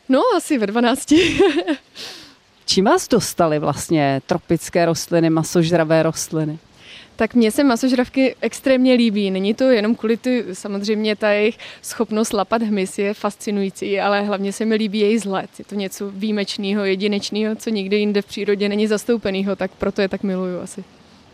No, 0.10 0.22
asi 0.38 0.58
ve 0.58 0.68
12. 0.68 1.14
Čím 2.66 2.86
vás 2.86 3.08
dostali 3.08 3.60
vlastně 3.60 4.22
tropické 4.26 4.86
rostliny, 4.86 5.30
masožravé 5.30 6.04
rostliny? 6.04 6.60
Tak 7.20 7.36
mně 7.36 7.52
se 7.52 7.64
masožravky 7.64 8.36
extrémně 8.42 8.94
líbí. 8.94 9.32
Není 9.32 9.54
to 9.54 9.64
jenom 9.64 9.96
kvůli 9.96 10.18
ty, 10.18 10.46
samozřejmě 10.54 11.16
ta 11.16 11.30
jejich 11.30 11.58
schopnost 11.82 12.34
lapat 12.34 12.62
hmyz 12.62 12.98
je 12.98 13.14
fascinující, 13.14 14.00
ale 14.00 14.22
hlavně 14.22 14.54
se 14.54 14.66
mi 14.66 14.76
líbí 14.76 15.00
její 15.00 15.16
vzhled. 15.16 15.50
Je 15.60 15.66
to 15.66 15.76
něco 15.76 16.12
výjimečného, 16.12 16.86
jedinečného, 16.86 17.56
co 17.56 17.70
nikde 17.70 17.98
jinde 17.98 18.22
v 18.22 18.26
přírodě 18.26 18.70
není 18.70 18.88
zastoupeného, 18.88 19.56
tak 19.56 19.72
proto 19.72 20.02
je 20.02 20.10
tak 20.10 20.24
miluju 20.24 20.62
asi. 20.62 20.84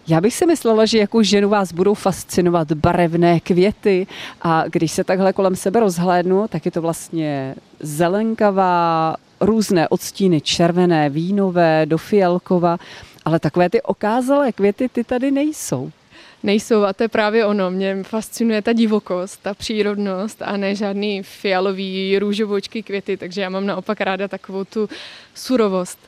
Já 0.08 0.22
bych 0.22 0.34
si 0.34 0.46
myslela, 0.46 0.86
že 0.86 0.98
jako 0.98 1.24
ženu 1.24 1.50
vás 1.50 1.72
budou 1.72 1.94
fascinovat 1.94 2.72
barevné 2.72 3.40
květy 3.40 4.08
a 4.42 4.64
když 4.68 4.92
se 4.92 5.04
takhle 5.04 5.34
kolem 5.34 5.56
sebe 5.56 5.80
rozhlédnu, 5.80 6.48
tak 6.48 6.66
je 6.66 6.72
to 6.72 6.82
vlastně 6.82 7.56
zelenkavá, 7.80 9.16
různé 9.42 9.88
odstíny 9.88 10.42
červené, 10.42 11.10
vínové, 11.10 11.86
do 11.86 11.98
fialkova 11.98 12.78
ale 13.26 13.40
takové 13.40 13.70
ty 13.70 13.82
okázalé 13.82 14.52
květy, 14.52 14.90
ty 14.90 15.04
tady 15.04 15.32
nejsou. 15.32 15.92
Nejsou 16.44 16.84
a 16.84 16.94
to 16.94 17.04
je 17.04 17.08
právě 17.08 17.46
ono. 17.46 17.72
Mě 17.72 18.04
fascinuje 18.04 18.62
ta 18.62 18.74
divokost, 18.74 19.42
ta 19.42 19.54
přírodnost 19.54 20.42
a 20.42 20.58
ne 20.58 20.76
žádný 20.76 21.24
fialový 21.24 22.20
růžovočky 22.20 22.84
květy, 22.84 23.18
takže 23.18 23.42
já 23.42 23.50
mám 23.50 23.66
naopak 23.66 24.02
ráda 24.02 24.28
takovou 24.28 24.64
tu 24.64 24.90
surovost. 25.34 26.00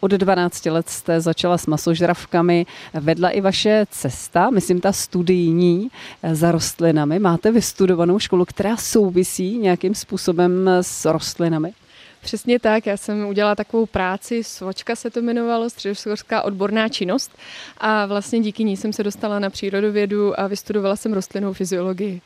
Od 0.00 0.10
12 0.10 0.66
let 0.66 0.88
jste 0.88 1.20
začala 1.20 1.58
s 1.58 1.66
masožravkami. 1.66 2.66
Vedla 2.94 3.30
i 3.30 3.40
vaše 3.40 3.86
cesta, 3.90 4.50
myslím 4.50 4.80
ta 4.80 4.92
studijní, 4.92 5.90
za 6.32 6.52
rostlinami. 6.52 7.18
Máte 7.18 7.52
vystudovanou 7.52 8.18
školu, 8.18 8.44
která 8.44 8.76
souvisí 8.76 9.58
nějakým 9.58 9.94
způsobem 9.94 10.70
s 10.80 11.04
rostlinami? 11.04 11.72
Přesně 12.20 12.58
tak, 12.58 12.86
já 12.86 12.96
jsem 12.96 13.26
udělala 13.26 13.54
takovou 13.54 13.86
práci, 13.86 14.44
Svočka 14.44 14.96
se 14.96 15.10
to 15.10 15.20
jmenovalo, 15.20 15.70
středoškolská 15.70 16.42
odborná 16.42 16.88
činnost 16.88 17.38
a 17.78 18.06
vlastně 18.06 18.40
díky 18.40 18.64
ní 18.64 18.76
jsem 18.76 18.92
se 18.92 19.02
dostala 19.02 19.38
na 19.38 19.50
přírodovědu 19.50 20.40
a 20.40 20.46
vystudovala 20.46 20.96
jsem 20.96 21.12
rostlinnou 21.12 21.52
fyziologii. 21.52 22.20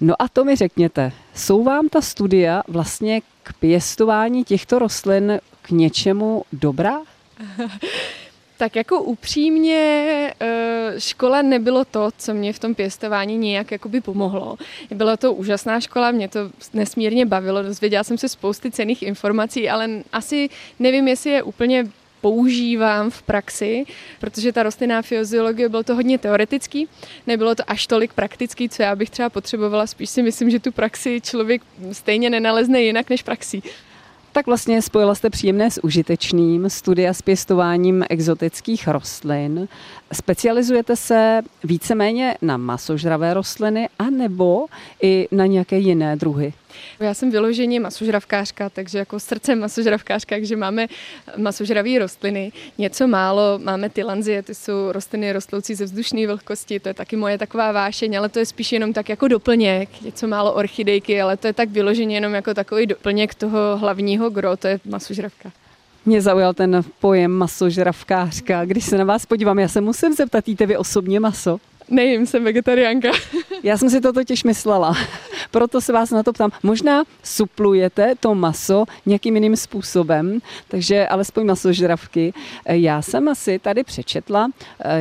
No 0.00 0.22
a 0.22 0.28
to 0.28 0.44
mi 0.44 0.56
řekněte, 0.56 1.12
jsou 1.34 1.64
vám 1.64 1.88
ta 1.88 2.00
studia 2.00 2.62
vlastně 2.68 3.20
k 3.42 3.52
pěstování 3.52 4.44
těchto 4.44 4.78
rostlin 4.78 5.40
k 5.62 5.70
něčemu 5.70 6.44
dobrá? 6.52 7.00
Tak 8.60 8.76
jako 8.76 9.02
upřímně, 9.02 10.34
eh, 10.40 10.94
škola 10.98 11.42
nebylo 11.42 11.84
to, 11.84 12.10
co 12.18 12.34
mě 12.34 12.52
v 12.52 12.58
tom 12.58 12.74
pěstování 12.74 13.38
nějak 13.38 13.70
jakoby 13.70 14.00
pomohlo. 14.00 14.56
Byla 14.90 15.16
to 15.16 15.32
úžasná 15.32 15.80
škola, 15.80 16.10
mě 16.10 16.28
to 16.28 16.40
nesmírně 16.72 17.26
bavilo, 17.26 17.62
dozvěděla 17.62 18.04
jsem 18.04 18.18
se 18.18 18.28
spousty 18.28 18.70
cených 18.70 19.02
informací, 19.02 19.70
ale 19.70 19.88
asi 20.12 20.48
nevím, 20.78 21.08
jestli 21.08 21.30
je 21.30 21.42
úplně 21.42 21.86
používám 22.20 23.10
v 23.10 23.22
praxi, 23.22 23.84
protože 24.20 24.52
ta 24.52 24.62
rostlinná 24.62 25.02
fyziologie 25.02 25.68
bylo 25.68 25.82
to 25.82 25.94
hodně 25.94 26.18
teoretický, 26.18 26.88
nebylo 27.26 27.54
to 27.54 27.62
až 27.66 27.86
tolik 27.86 28.12
praktický, 28.12 28.68
co 28.68 28.82
já 28.82 28.96
bych 28.96 29.10
třeba 29.10 29.30
potřebovala. 29.30 29.86
Spíš 29.86 30.10
si 30.10 30.22
myslím, 30.22 30.50
že 30.50 30.60
tu 30.60 30.72
praxi 30.72 31.20
člověk 31.20 31.62
stejně 31.92 32.30
nenalezne 32.30 32.82
jinak 32.82 33.10
než 33.10 33.22
praxí. 33.22 33.62
Tak 34.32 34.46
vlastně 34.46 34.82
spojila 34.82 35.14
jste 35.14 35.30
příjemné 35.30 35.70
s 35.70 35.84
užitečným, 35.84 36.70
studia 36.70 37.14
s 37.14 37.22
pěstováním 37.22 38.04
exotických 38.10 38.88
rostlin. 38.88 39.68
Specializujete 40.12 40.96
se 40.96 41.42
víceméně 41.64 42.36
na 42.42 42.56
masožravé 42.56 43.34
rostliny 43.34 43.88
anebo 43.98 44.66
i 45.02 45.28
na 45.32 45.46
nějaké 45.46 45.78
jiné 45.78 46.16
druhy? 46.16 46.52
Já 47.00 47.14
jsem 47.14 47.30
vyloženě 47.30 47.80
masožravkářka, 47.80 48.70
takže 48.70 48.98
jako 48.98 49.20
srdce 49.20 49.54
masožravkářka, 49.56 50.36
takže 50.36 50.56
máme 50.56 50.86
masožravé 51.36 51.98
rostliny. 51.98 52.52
Něco 52.78 53.08
málo 53.08 53.58
máme 53.62 53.88
tylanzie, 53.88 54.42
ty 54.42 54.54
jsou 54.54 54.92
rostliny 54.92 55.32
rostloucí 55.32 55.74
ze 55.74 55.84
vzdušné 55.84 56.26
vlhkosti, 56.26 56.80
to 56.80 56.88
je 56.88 56.94
taky 56.94 57.16
moje 57.16 57.38
taková 57.38 57.72
vášeň, 57.72 58.18
ale 58.18 58.28
to 58.28 58.38
je 58.38 58.46
spíš 58.46 58.72
jenom 58.72 58.92
tak 58.92 59.08
jako 59.08 59.28
doplněk. 59.28 60.02
Něco 60.02 60.26
málo 60.26 60.52
orchidejky, 60.52 61.20
ale 61.20 61.36
to 61.36 61.46
je 61.46 61.52
tak 61.52 61.68
vyloženě 61.68 62.16
jenom 62.16 62.34
jako 62.34 62.54
takový 62.54 62.86
doplněk 62.86 63.34
toho 63.34 63.76
hlavního 63.76 64.30
gro, 64.30 64.56
to 64.56 64.68
je 64.68 64.80
masožravka. 64.84 65.52
Mě 66.10 66.22
zaujal 66.22 66.54
ten 66.54 66.82
pojem 67.00 67.30
masožravkářka. 67.30 68.64
Když 68.64 68.84
se 68.84 68.98
na 68.98 69.04
vás 69.04 69.26
podívám, 69.26 69.58
já 69.58 69.68
se 69.68 69.80
musím 69.80 70.14
zeptat, 70.14 70.48
jíte 70.48 70.66
vy 70.66 70.76
osobně 70.76 71.20
maso? 71.20 71.60
Nejím, 71.90 72.26
jsem 72.26 72.44
vegetariánka. 72.44 73.10
Já 73.62 73.78
jsem 73.78 73.90
si 73.90 74.00
to 74.00 74.12
totiž 74.12 74.44
myslela, 74.44 74.96
proto 75.50 75.80
se 75.80 75.92
vás 75.92 76.10
na 76.10 76.22
to 76.22 76.32
ptám. 76.32 76.50
Možná 76.62 77.04
suplujete 77.22 78.14
to 78.20 78.34
maso 78.34 78.84
nějakým 79.06 79.34
jiným 79.34 79.56
způsobem, 79.56 80.38
takže 80.68 81.08
alespoň 81.08 81.46
masožravky. 81.46 82.32
Já 82.66 83.02
jsem 83.02 83.28
asi 83.28 83.58
tady 83.58 83.84
přečetla, 83.84 84.50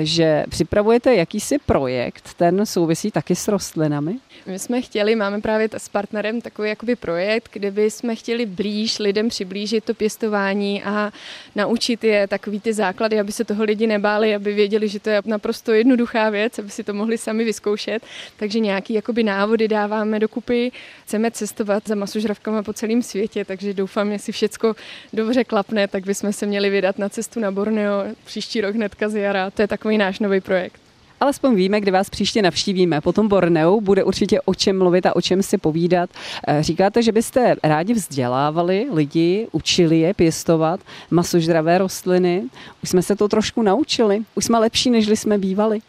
že 0.04 0.46
připravujete 0.50 1.16
jakýsi 1.16 1.58
projekt, 1.66 2.34
ten 2.34 2.66
souvisí 2.66 3.12
taky 3.12 3.36
s 3.36 3.48
rostlinami. 3.48 4.16
My 4.46 4.60
jsme 4.60 4.82
chtěli, 4.82 5.16
máme 5.16 5.42
právě 5.42 5.70
s 5.78 5.90
partnerem 5.90 6.42
takový 6.42 6.70
jakoby 6.70 6.96
projekt, 6.96 7.50
kde 7.54 7.72
by 7.72 7.92
jsme 7.92 8.16
chtěli 8.16 8.46
blíž 8.46 9.00
lidem 9.00 9.30
přiblížit 9.30 9.84
to 9.84 9.94
pěstování 9.94 10.84
a 10.84 11.12
naučit 11.56 12.04
je 12.04 12.28
takový 12.28 12.60
ty 12.60 12.74
základy, 12.74 13.20
aby 13.20 13.32
se 13.32 13.46
toho 13.46 13.64
lidi 13.64 13.88
nebáli, 13.88 14.36
aby 14.36 14.54
věděli, 14.54 14.88
že 14.88 15.00
to 15.00 15.10
je 15.10 15.22
naprosto 15.26 15.72
jednoduchá 15.72 16.30
věc, 16.30 16.60
aby 16.60 16.70
si 16.70 16.79
to 16.84 16.94
mohli 16.94 17.18
sami 17.18 17.44
vyzkoušet. 17.44 18.04
Takže 18.38 18.60
nějaký 18.60 18.94
jakoby 18.94 19.24
návody 19.24 19.68
dáváme 19.68 20.20
do 20.20 20.30
dokupy. 20.30 20.72
Chceme 21.04 21.32
cestovat 21.32 21.84
za 21.88 21.96
masožravkama 21.96 22.64
po 22.64 22.74
celém 22.74 23.02
světě, 23.02 23.46
takže 23.46 23.74
doufám, 23.74 24.12
že 24.12 24.20
si 24.20 24.32
všecko 24.32 24.76
dobře 25.14 25.44
klapne, 25.44 25.88
tak 25.88 26.06
bychom 26.06 26.34
se 26.34 26.46
měli 26.46 26.70
vydat 26.70 27.00
na 27.00 27.10
cestu 27.10 27.40
na 27.40 27.52
Borneo 27.52 28.04
příští 28.26 28.62
rok 28.62 28.76
hnedka 28.76 29.10
z 29.10 29.16
jara. 29.16 29.50
To 29.50 29.62
je 29.62 29.68
takový 29.68 29.98
náš 29.98 30.20
nový 30.20 30.42
projekt. 30.42 30.82
Alespoň 31.20 31.56
víme, 31.56 31.82
kde 31.82 31.92
vás 31.92 32.10
příště 32.10 32.42
navštívíme. 32.42 33.02
Potom 33.02 33.28
Borneu 33.28 33.82
bude 33.82 34.04
určitě 34.04 34.42
o 34.42 34.56
čem 34.56 34.78
mluvit 34.78 35.06
a 35.06 35.16
o 35.16 35.22
čem 35.22 35.44
si 35.44 35.58
povídat. 35.58 36.10
Eh, 36.48 36.64
říkáte, 36.64 37.04
že 37.04 37.12
byste 37.12 37.56
rádi 37.64 37.94
vzdělávali 37.94 38.88
lidi, 38.94 39.48
učili 39.52 40.00
je 40.00 40.14
pěstovat 40.14 40.80
masožravé 41.12 41.78
rostliny. 41.78 42.44
Už 42.84 42.90
jsme 42.90 43.02
se 43.02 43.16
to 43.16 43.28
trošku 43.28 43.62
naučili. 43.62 44.22
Už 44.36 44.46
jsme 44.46 44.60
lepší, 44.60 44.90
než 44.90 45.08
jsme 45.08 45.38
bývali. 45.38 45.80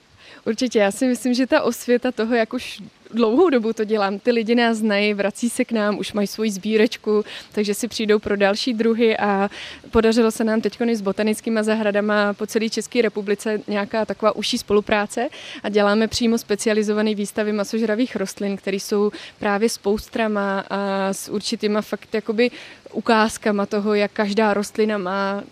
Určitě, 0.47 0.79
já 0.79 0.91
si 0.91 1.07
myslím, 1.07 1.35
že 1.35 1.47
ta 1.47 1.63
osvěta 1.63 2.13
toho, 2.13 2.35
jak 2.35 2.53
už 2.53 2.83
dlouhou 3.15 3.51
dobu 3.51 3.73
to 3.73 3.85
dělám. 3.85 4.19
Ty 4.19 4.31
lidi 4.31 4.55
nás 4.55 4.77
znají, 4.77 5.15
vrací 5.15 5.51
se 5.51 5.65
k 5.65 5.73
nám, 5.73 5.99
už 5.99 6.13
mají 6.13 6.27
svoji 6.27 6.51
sbírečku, 6.51 7.25
takže 7.53 7.75
si 7.75 7.89
přijdou 7.89 8.19
pro 8.19 8.37
další 8.37 8.75
druhy 8.75 9.17
a 9.17 9.51
podařilo 9.91 10.31
se 10.31 10.45
nám 10.45 10.61
teď 10.61 10.81
s 10.81 11.01
botanickými 11.01 11.65
zahradama 11.65 12.35
po 12.35 12.47
celé 12.47 12.69
České 12.69 13.03
republice 13.03 13.61
nějaká 13.69 14.05
taková 14.05 14.37
užší 14.37 14.59
spolupráce 14.59 15.29
a 15.63 15.69
děláme 15.69 16.09
přímo 16.09 16.39
specializované 16.39 17.15
výstavy 17.15 17.53
masožravých 17.53 18.17
rostlin, 18.17 18.57
které 18.57 18.77
jsou 18.77 19.11
právě 19.39 19.69
s 19.69 19.79
poustrama 19.79 20.65
a 20.71 21.13
s 21.13 21.29
určitýma 21.29 21.83
fakt 21.83 22.15
jakoby 22.15 22.51
ukázkama 22.93 23.67
toho, 23.67 23.95
jak 23.95 24.13
každá 24.13 24.55
rostlina 24.55 24.99
má 24.99 25.43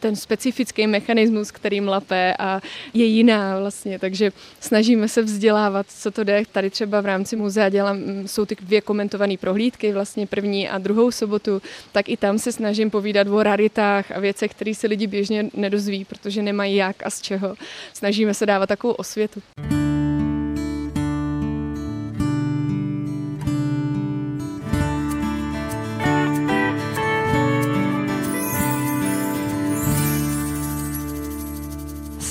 ten 0.00 0.16
specifický 0.16 0.86
mechanismus, 0.86 1.50
který 1.50 1.80
mlape 1.80 2.34
a 2.38 2.60
je 2.94 3.04
jiná 3.04 3.58
vlastně, 3.58 3.98
takže 3.98 4.32
snažíme 4.60 5.08
se 5.08 5.22
vzdělávat, 5.22 5.86
co 5.88 6.10
to 6.10 6.24
jde. 6.24 6.42
Tady 6.52 6.70
třeba 6.70 7.00
v 7.00 7.06
rámci 7.06 7.36
muzea 7.36 7.68
dělám, 7.68 7.98
jsou 8.26 8.44
ty 8.44 8.56
dvě 8.60 8.80
komentované 8.80 9.36
prohlídky, 9.36 9.92
vlastně 9.92 10.26
první 10.26 10.68
a 10.68 10.78
druhou 10.78 11.10
sobotu, 11.10 11.62
tak 11.92 12.08
i 12.08 12.16
tam 12.16 12.38
se 12.38 12.52
snažím 12.52 12.90
povídat 12.90 13.26
o 13.28 13.42
raritách 13.42 14.10
a 14.10 14.20
věcech, 14.20 14.50
které 14.50 14.74
se 14.74 14.86
lidi 14.86 15.06
běžně 15.06 15.50
nedozví, 15.54 16.04
protože 16.04 16.42
nemají 16.42 16.76
jak 16.76 17.06
a 17.06 17.10
z 17.10 17.22
čeho. 17.22 17.54
Snažíme 17.92 18.34
se 18.34 18.46
dávat 18.46 18.66
takovou 18.66 18.92
osvětu. 18.92 19.42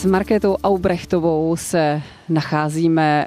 Markétou 0.08 0.56
Aubrechtovou 0.56 1.56
se 1.56 2.02
nacházíme 2.30 3.26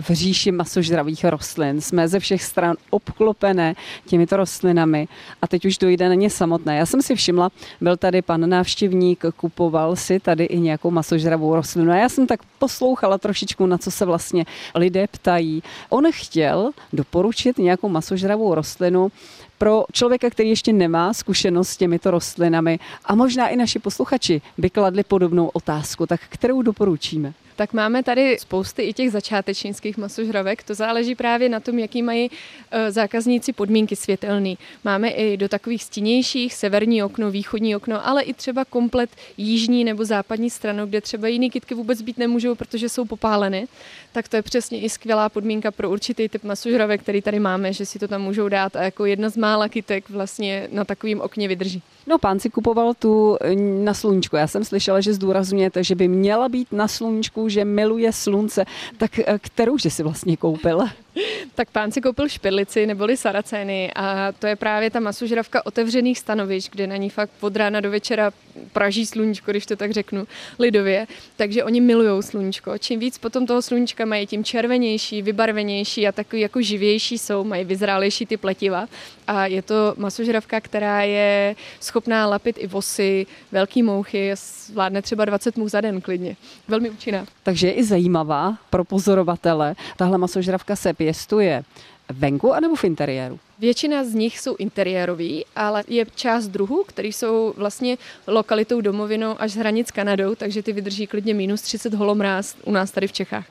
v 0.00 0.10
říši 0.10 0.52
masožravých 0.52 1.24
rostlin. 1.24 1.80
Jsme 1.80 2.08
ze 2.08 2.20
všech 2.20 2.42
stran 2.42 2.76
obklopené 2.90 3.74
těmito 4.06 4.36
rostlinami 4.36 5.08
a 5.42 5.46
teď 5.46 5.64
už 5.64 5.78
dojde 5.78 6.08
na 6.08 6.14
ně 6.14 6.30
samotné. 6.30 6.76
Já 6.76 6.86
jsem 6.86 7.02
si 7.02 7.14
všimla, 7.14 7.50
byl 7.80 7.96
tady 7.96 8.22
pan 8.22 8.48
návštěvník, 8.50 9.24
kupoval 9.36 9.96
si 9.96 10.20
tady 10.20 10.44
i 10.44 10.60
nějakou 10.60 10.90
masožravou 10.90 11.54
rostlinu 11.54 11.92
a 11.92 11.96
já 11.96 12.08
jsem 12.08 12.26
tak 12.26 12.40
poslouchala 12.58 13.18
trošičku, 13.18 13.66
na 13.66 13.78
co 13.78 13.90
se 13.90 14.04
vlastně 14.04 14.44
lidé 14.74 15.06
ptají. 15.06 15.62
On 15.88 16.04
chtěl 16.12 16.70
doporučit 16.92 17.58
nějakou 17.58 17.88
masožravou 17.88 18.54
rostlinu, 18.54 19.12
pro 19.58 19.84
člověka, 19.92 20.30
který 20.30 20.48
ještě 20.48 20.72
nemá 20.72 21.12
zkušenost 21.12 21.68
s 21.68 21.76
těmito 21.76 22.10
rostlinami 22.10 22.78
a 23.04 23.14
možná 23.14 23.48
i 23.48 23.56
naši 23.56 23.78
posluchači 23.78 24.42
by 24.58 24.70
kladli 24.70 25.04
podobnou 25.04 25.46
otázku, 25.48 26.06
tak 26.06 26.20
kterou 26.28 26.62
doporučíme? 26.62 27.32
Tak 27.58 27.72
máme 27.72 28.02
tady 28.02 28.38
spousty 28.38 28.82
i 28.82 28.92
těch 28.92 29.10
začátečnických 29.12 29.98
masožravek. 29.98 30.62
To 30.62 30.74
záleží 30.74 31.14
právě 31.14 31.48
na 31.48 31.60
tom, 31.60 31.78
jaký 31.78 32.02
mají 32.02 32.30
e, 32.70 32.90
zákazníci 32.90 33.52
podmínky 33.52 33.96
světelný. 33.96 34.58
Máme 34.84 35.08
i 35.08 35.36
do 35.36 35.48
takových 35.48 35.84
stínějších, 35.84 36.54
severní 36.54 37.02
okno, 37.02 37.30
východní 37.30 37.76
okno, 37.76 38.06
ale 38.06 38.22
i 38.22 38.34
třeba 38.34 38.64
komplet 38.64 39.10
jižní 39.36 39.84
nebo 39.84 40.04
západní 40.04 40.50
stranu, 40.50 40.86
kde 40.86 41.00
třeba 41.00 41.28
jiný 41.28 41.50
kytky 41.50 41.74
vůbec 41.74 42.02
být 42.02 42.18
nemůžou, 42.18 42.54
protože 42.54 42.88
jsou 42.88 43.04
popáleny. 43.04 43.68
Tak 44.12 44.28
to 44.28 44.36
je 44.36 44.42
přesně 44.42 44.80
i 44.80 44.90
skvělá 44.90 45.28
podmínka 45.28 45.70
pro 45.70 45.90
určitý 45.90 46.28
typ 46.28 46.44
masožravek, 46.44 47.02
který 47.02 47.22
tady 47.22 47.40
máme, 47.40 47.72
že 47.72 47.86
si 47.86 47.98
to 47.98 48.08
tam 48.08 48.22
můžou 48.22 48.48
dát 48.48 48.76
a 48.76 48.82
jako 48.82 49.06
jedna 49.06 49.28
z 49.28 49.36
mála 49.36 49.68
kytek 49.68 50.10
vlastně 50.10 50.68
na 50.72 50.84
takovým 50.84 51.20
okně 51.20 51.48
vydrží. 51.48 51.82
No, 52.08 52.18
pán 52.18 52.40
si 52.40 52.50
kupoval 52.50 52.94
tu 52.94 53.36
eh, 53.40 53.56
na 53.56 53.94
sluníčku. 53.94 54.36
Já 54.36 54.46
jsem 54.46 54.64
slyšela, 54.64 55.00
že 55.00 55.14
zdůrazňujete, 55.14 55.84
že 55.84 55.94
by 55.94 56.08
měla 56.08 56.48
být 56.48 56.72
na 56.72 56.88
sluníčku, 56.88 57.48
že 57.48 57.64
miluje 57.64 58.12
slunce. 58.12 58.64
Tak 58.96 59.18
eh, 59.18 59.38
kterou 59.38 59.78
že 59.78 59.90
si 59.90 60.02
vlastně 60.02 60.36
koupil? 60.36 60.80
tak 61.54 61.70
pán 61.70 61.92
si 61.92 62.00
koupil 62.00 62.28
špidlici 62.28 62.86
neboli 62.86 63.16
saracény 63.16 63.92
a 63.94 64.32
to 64.32 64.46
je 64.46 64.56
právě 64.56 64.90
ta 64.90 65.00
masožravka 65.00 65.66
otevřených 65.66 66.18
stanovišť, 66.18 66.70
kde 66.70 66.86
na 66.86 66.96
ní 66.96 67.10
fakt 67.10 67.30
od 67.40 67.56
rána 67.56 67.80
do 67.80 67.90
večera 67.90 68.30
praží 68.72 69.06
sluníčko, 69.06 69.50
když 69.50 69.66
to 69.66 69.76
tak 69.76 69.90
řeknu 69.90 70.26
lidově. 70.58 71.06
Takže 71.36 71.64
oni 71.64 71.80
milují 71.80 72.22
sluníčko. 72.22 72.78
Čím 72.78 73.00
víc 73.00 73.18
potom 73.18 73.46
toho 73.46 73.62
sluníčka 73.62 74.04
mají, 74.04 74.26
tím 74.26 74.44
červenější, 74.44 75.22
vybarvenější 75.22 76.08
a 76.08 76.12
takový 76.12 76.42
jako 76.42 76.62
živější 76.62 77.18
jsou, 77.18 77.44
mají 77.44 77.64
vyzrálejší 77.64 78.26
ty 78.26 78.36
pletiva. 78.36 78.88
A 79.26 79.46
je 79.46 79.62
to 79.62 79.94
masožravka, 79.96 80.60
která 80.60 81.02
je 81.02 81.56
schopná 81.80 82.26
lapit 82.26 82.56
i 82.58 82.66
vosy, 82.66 83.26
velký 83.52 83.82
mouchy, 83.82 84.32
zvládne 84.66 85.02
třeba 85.02 85.24
20 85.24 85.56
much 85.56 85.70
za 85.70 85.80
den 85.80 86.00
klidně. 86.00 86.36
Velmi 86.68 86.90
účinná. 86.90 87.26
Takže 87.42 87.66
je 87.66 87.72
i 87.72 87.84
zajímavá 87.84 88.58
pro 88.70 88.84
pozorovatele. 88.84 89.74
Tahle 89.96 90.18
masožravka 90.18 90.76
se 90.76 90.92
pěstuje 91.08 91.64
venku 92.08 92.52
anebo 92.52 92.76
v 92.76 92.84
interiéru? 92.84 93.38
Většina 93.58 94.04
z 94.04 94.14
nich 94.14 94.38
jsou 94.38 94.56
interiérový, 94.56 95.44
ale 95.56 95.84
je 95.88 96.06
část 96.14 96.48
druhů, 96.48 96.84
které 96.84 97.08
jsou 97.08 97.54
vlastně 97.56 97.96
lokalitou 98.26 98.80
domovinou 98.80 99.36
až 99.38 99.50
z 99.52 99.56
hranic 99.56 99.90
Kanadou, 99.90 100.34
takže 100.34 100.62
ty 100.62 100.72
vydrží 100.72 101.06
klidně 101.06 101.34
minus 101.34 101.62
30 101.62 101.94
holomráz 101.94 102.56
u 102.64 102.72
nás 102.72 102.90
tady 102.90 103.06
v 103.06 103.12
Čechách. 103.12 103.46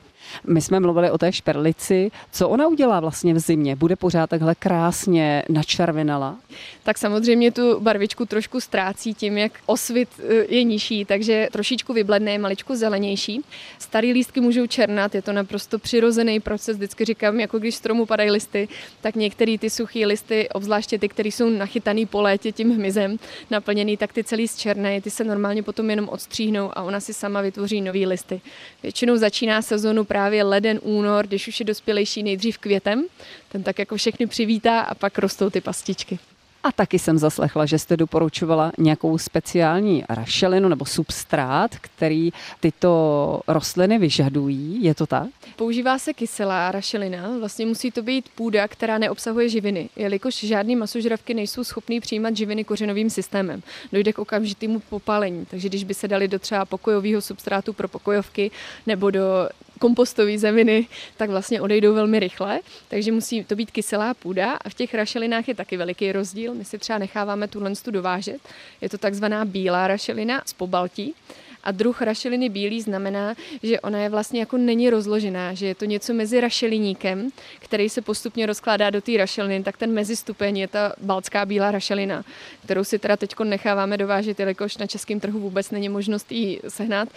My 0.47 0.61
jsme 0.61 0.79
mluvili 0.79 1.11
o 1.11 1.17
té 1.17 1.31
šperlici. 1.31 2.11
Co 2.31 2.49
ona 2.49 2.67
udělá 2.67 2.99
vlastně 2.99 3.33
v 3.33 3.39
zimě? 3.39 3.75
Bude 3.75 3.95
pořád 3.95 4.29
takhle 4.29 4.55
krásně 4.55 5.43
načervenala? 5.49 6.37
Tak 6.83 6.97
samozřejmě 6.97 7.51
tu 7.51 7.79
barvičku 7.79 8.25
trošku 8.25 8.59
ztrácí 8.59 9.13
tím, 9.13 9.37
jak 9.37 9.51
osvit 9.65 10.09
eh, 10.19 10.45
je 10.49 10.63
nižší, 10.63 11.05
takže 11.05 11.47
trošičku 11.51 11.93
vybledne, 11.93 12.37
maličku 12.37 12.75
zelenější. 12.75 13.41
Starý 13.79 14.13
lístky 14.13 14.39
můžou 14.41 14.67
černat, 14.67 15.15
je 15.15 15.21
to 15.21 15.33
naprosto 15.33 15.79
přirozený 15.79 16.39
proces. 16.39 16.77
Vždycky 16.77 17.05
říkám, 17.05 17.39
jako 17.39 17.59
když 17.59 17.75
stromu 17.75 18.05
padají 18.05 18.31
listy, 18.31 18.67
tak 19.01 19.15
některé 19.15 19.57
ty 19.57 19.69
suché 19.69 20.05
listy, 20.05 20.49
obzvláště 20.49 20.99
ty, 20.99 21.09
které 21.09 21.29
jsou 21.29 21.49
nachytaný 21.49 22.05
po 22.05 22.21
létě 22.21 22.51
tím 22.51 22.75
hmyzem, 22.75 23.17
naplněný, 23.51 23.97
tak 23.97 24.13
ty 24.13 24.23
celý 24.23 24.47
zčerné, 24.47 25.01
ty 25.01 25.09
se 25.09 25.23
normálně 25.23 25.63
potom 25.63 25.89
jenom 25.89 26.09
odstříhnou 26.09 26.71
a 26.77 26.83
ona 26.83 26.99
si 26.99 27.13
sama 27.13 27.41
vytvoří 27.41 27.81
nový 27.81 28.05
listy. 28.05 28.41
Většinou 28.83 29.17
začíná 29.17 29.61
sezonu 29.61 30.03
právě 30.03 30.16
leden, 30.43 30.79
únor, 30.83 31.27
když 31.27 31.47
už 31.47 31.59
je 31.59 31.65
dospělejší 31.65 32.23
nejdřív 32.23 32.57
květem, 32.57 33.05
ten 33.49 33.63
tak 33.63 33.79
jako 33.79 33.95
všechny 33.95 34.27
přivítá 34.27 34.79
a 34.79 34.95
pak 34.95 35.17
rostou 35.17 35.49
ty 35.49 35.61
pastičky. 35.61 36.19
A 36.63 36.71
taky 36.71 36.99
jsem 36.99 37.17
zaslechla, 37.17 37.65
že 37.65 37.79
jste 37.79 37.97
doporučovala 37.97 38.71
nějakou 38.77 39.17
speciální 39.17 40.03
rašelinu 40.09 40.69
nebo 40.69 40.85
substrát, 40.85 41.75
který 41.75 42.31
tyto 42.59 43.41
rostliny 43.47 43.97
vyžadují. 43.97 44.83
Je 44.83 44.95
to 44.95 45.05
tak? 45.05 45.27
Používá 45.55 45.99
se 45.99 46.13
kyselá 46.13 46.71
rašelina. 46.71 47.37
Vlastně 47.39 47.65
musí 47.65 47.91
to 47.91 48.01
být 48.01 48.29
půda, 48.35 48.67
která 48.67 48.97
neobsahuje 48.97 49.49
živiny, 49.49 49.89
jelikož 49.95 50.35
žádné 50.35 50.75
masožravky 50.75 51.33
nejsou 51.33 51.63
schopné 51.63 51.99
přijímat 51.99 52.37
živiny 52.37 52.63
kořenovým 52.63 53.09
systémem. 53.09 53.63
Dojde 53.91 54.13
k 54.13 54.19
okamžitému 54.19 54.79
popálení. 54.79 55.45
Takže 55.45 55.69
když 55.69 55.83
by 55.83 55.93
se 55.93 56.07
dali 56.07 56.27
do 56.27 56.39
třeba 56.39 56.65
pokojového 56.65 57.21
substrátu 57.21 57.73
pro 57.73 57.87
pokojovky 57.87 58.51
nebo 58.87 59.11
do 59.11 59.49
kompostové 59.77 60.37
zeminy, 60.37 60.87
tak 61.17 61.29
vlastně 61.29 61.61
odejdou 61.61 61.93
velmi 61.93 62.19
rychle, 62.19 62.59
takže 62.87 63.11
musí 63.11 63.43
to 63.43 63.55
být 63.55 63.71
kyselá 63.71 64.13
půda 64.13 64.53
a 64.53 64.69
v 64.69 64.73
těch 64.73 64.93
rašelinách 64.93 65.47
je 65.47 65.55
taky 65.55 65.77
veliký 65.77 66.11
rozdíl. 66.11 66.53
My 66.53 66.65
si 66.65 66.77
třeba 66.77 66.99
necháváme 66.99 67.47
tuhle 67.47 67.71
dovážet. 67.91 68.41
Je 68.81 68.89
to 68.89 68.97
takzvaná 68.97 69.45
bílá 69.45 69.87
rašelina 69.87 70.41
z 70.45 70.53
pobaltí. 70.53 71.15
A 71.63 71.71
druh 71.71 72.01
rašeliny 72.01 72.49
bílý 72.49 72.81
znamená, 72.81 73.35
že 73.63 73.79
ona 73.79 73.99
je 73.99 74.09
vlastně 74.09 74.39
jako 74.39 74.57
není 74.57 74.89
rozložená, 74.89 75.53
že 75.53 75.67
je 75.67 75.75
to 75.75 75.85
něco 75.85 76.13
mezi 76.13 76.41
rašeliníkem, 76.41 77.29
který 77.59 77.89
se 77.89 78.01
postupně 78.01 78.45
rozkládá 78.45 78.89
do 78.89 79.01
té 79.01 79.17
rašeliny, 79.17 79.63
tak 79.63 79.77
ten 79.77 79.93
mezistupeň 79.93 80.57
je 80.57 80.67
ta 80.67 80.93
baltská 81.01 81.45
bílá 81.45 81.71
rašelina, 81.71 82.23
kterou 82.63 82.83
si 82.83 82.99
teda 82.99 83.17
teď 83.17 83.35
necháváme 83.43 83.97
dovážet, 83.97 84.39
jelikož 84.39 84.77
na 84.77 84.87
českém 84.87 85.19
trhu 85.19 85.39
vůbec 85.39 85.71
není 85.71 85.89
možnost 85.89 86.31
ji 86.31 86.59
sehnat 86.67 87.09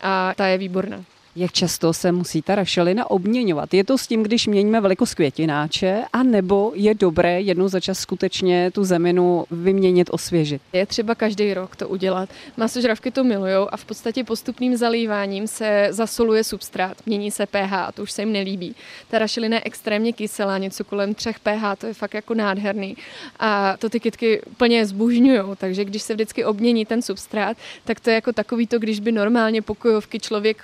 a 0.00 0.34
ta 0.36 0.46
je 0.46 0.58
výborná. 0.58 1.04
Jak 1.38 1.52
často 1.52 1.92
se 1.92 2.12
musí 2.12 2.42
ta 2.42 2.54
rašelina 2.54 3.10
obměňovat? 3.10 3.74
Je 3.74 3.84
to 3.84 3.98
s 3.98 4.06
tím, 4.06 4.22
když 4.22 4.46
měníme 4.46 4.80
velikost 4.80 5.14
květináče, 5.14 6.02
a 6.12 6.22
nebo 6.22 6.72
je 6.74 6.94
dobré 6.94 7.40
jednou 7.40 7.68
za 7.68 7.80
čas 7.80 7.98
skutečně 7.98 8.70
tu 8.70 8.84
zeminu 8.84 9.44
vyměnit, 9.50 10.08
osvěžit? 10.10 10.62
Je 10.72 10.86
třeba 10.86 11.14
každý 11.14 11.54
rok 11.54 11.76
to 11.76 11.88
udělat. 11.88 12.28
Masožravky 12.56 13.10
to 13.10 13.24
milují 13.24 13.52
a 13.52 13.76
v 13.76 13.84
podstatě 13.84 14.24
postupným 14.24 14.76
zalíváním 14.76 15.46
se 15.46 15.88
zasoluje 15.90 16.44
substrát, 16.44 16.96
mění 17.06 17.30
se 17.30 17.46
pH 17.46 17.72
a 17.72 17.92
to 17.92 18.02
už 18.02 18.12
se 18.12 18.22
jim 18.22 18.32
nelíbí. 18.32 18.74
Ta 19.08 19.18
rašelina 19.18 19.56
je 19.56 19.62
extrémně 19.64 20.12
kyselá, 20.12 20.58
něco 20.58 20.84
kolem 20.84 21.14
3 21.14 21.30
pH, 21.42 21.78
to 21.78 21.86
je 21.86 21.94
fakt 21.94 22.14
jako 22.14 22.34
nádherný. 22.34 22.96
A 23.38 23.76
to 23.76 23.88
ty 23.88 24.00
kytky 24.00 24.42
úplně 24.42 24.86
zbužňují, 24.86 25.40
takže 25.56 25.84
když 25.84 26.02
se 26.02 26.14
vždycky 26.14 26.44
obmění 26.44 26.86
ten 26.86 27.02
substrát, 27.02 27.56
tak 27.84 28.00
to 28.00 28.10
je 28.10 28.14
jako 28.14 28.32
takový 28.32 28.66
to, 28.66 28.78
když 28.78 29.00
by 29.00 29.12
normálně 29.12 29.62
pokojovky 29.62 30.20
člověk 30.20 30.62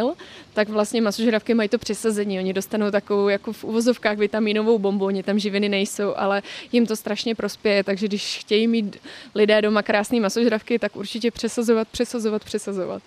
pohnojil, 0.00 0.14
tak 0.54 0.68
vlastně 0.68 1.02
masožravky 1.02 1.54
mají 1.54 1.68
to 1.68 1.78
přesazení. 1.78 2.38
Oni 2.38 2.52
dostanou 2.52 2.90
takovou 2.90 3.28
jako 3.28 3.52
v 3.52 3.64
uvozovkách 3.64 4.18
vitaminovou 4.18 4.78
bombu, 4.78 5.04
oni 5.04 5.22
tam 5.22 5.38
živiny 5.38 5.68
nejsou, 5.68 6.14
ale 6.16 6.42
jim 6.72 6.86
to 6.86 6.96
strašně 6.96 7.34
prospěje, 7.34 7.84
takže 7.84 8.08
když 8.08 8.38
chtějí 8.38 8.66
mít 8.68 8.96
lidé 9.34 9.62
doma 9.62 9.82
krásné 9.82 10.20
masožravky, 10.20 10.78
tak 10.78 10.96
určitě 10.96 11.30
přesazovat, 11.30 11.88
přesazovat, 11.88 12.44
přesazovat. 12.44 13.02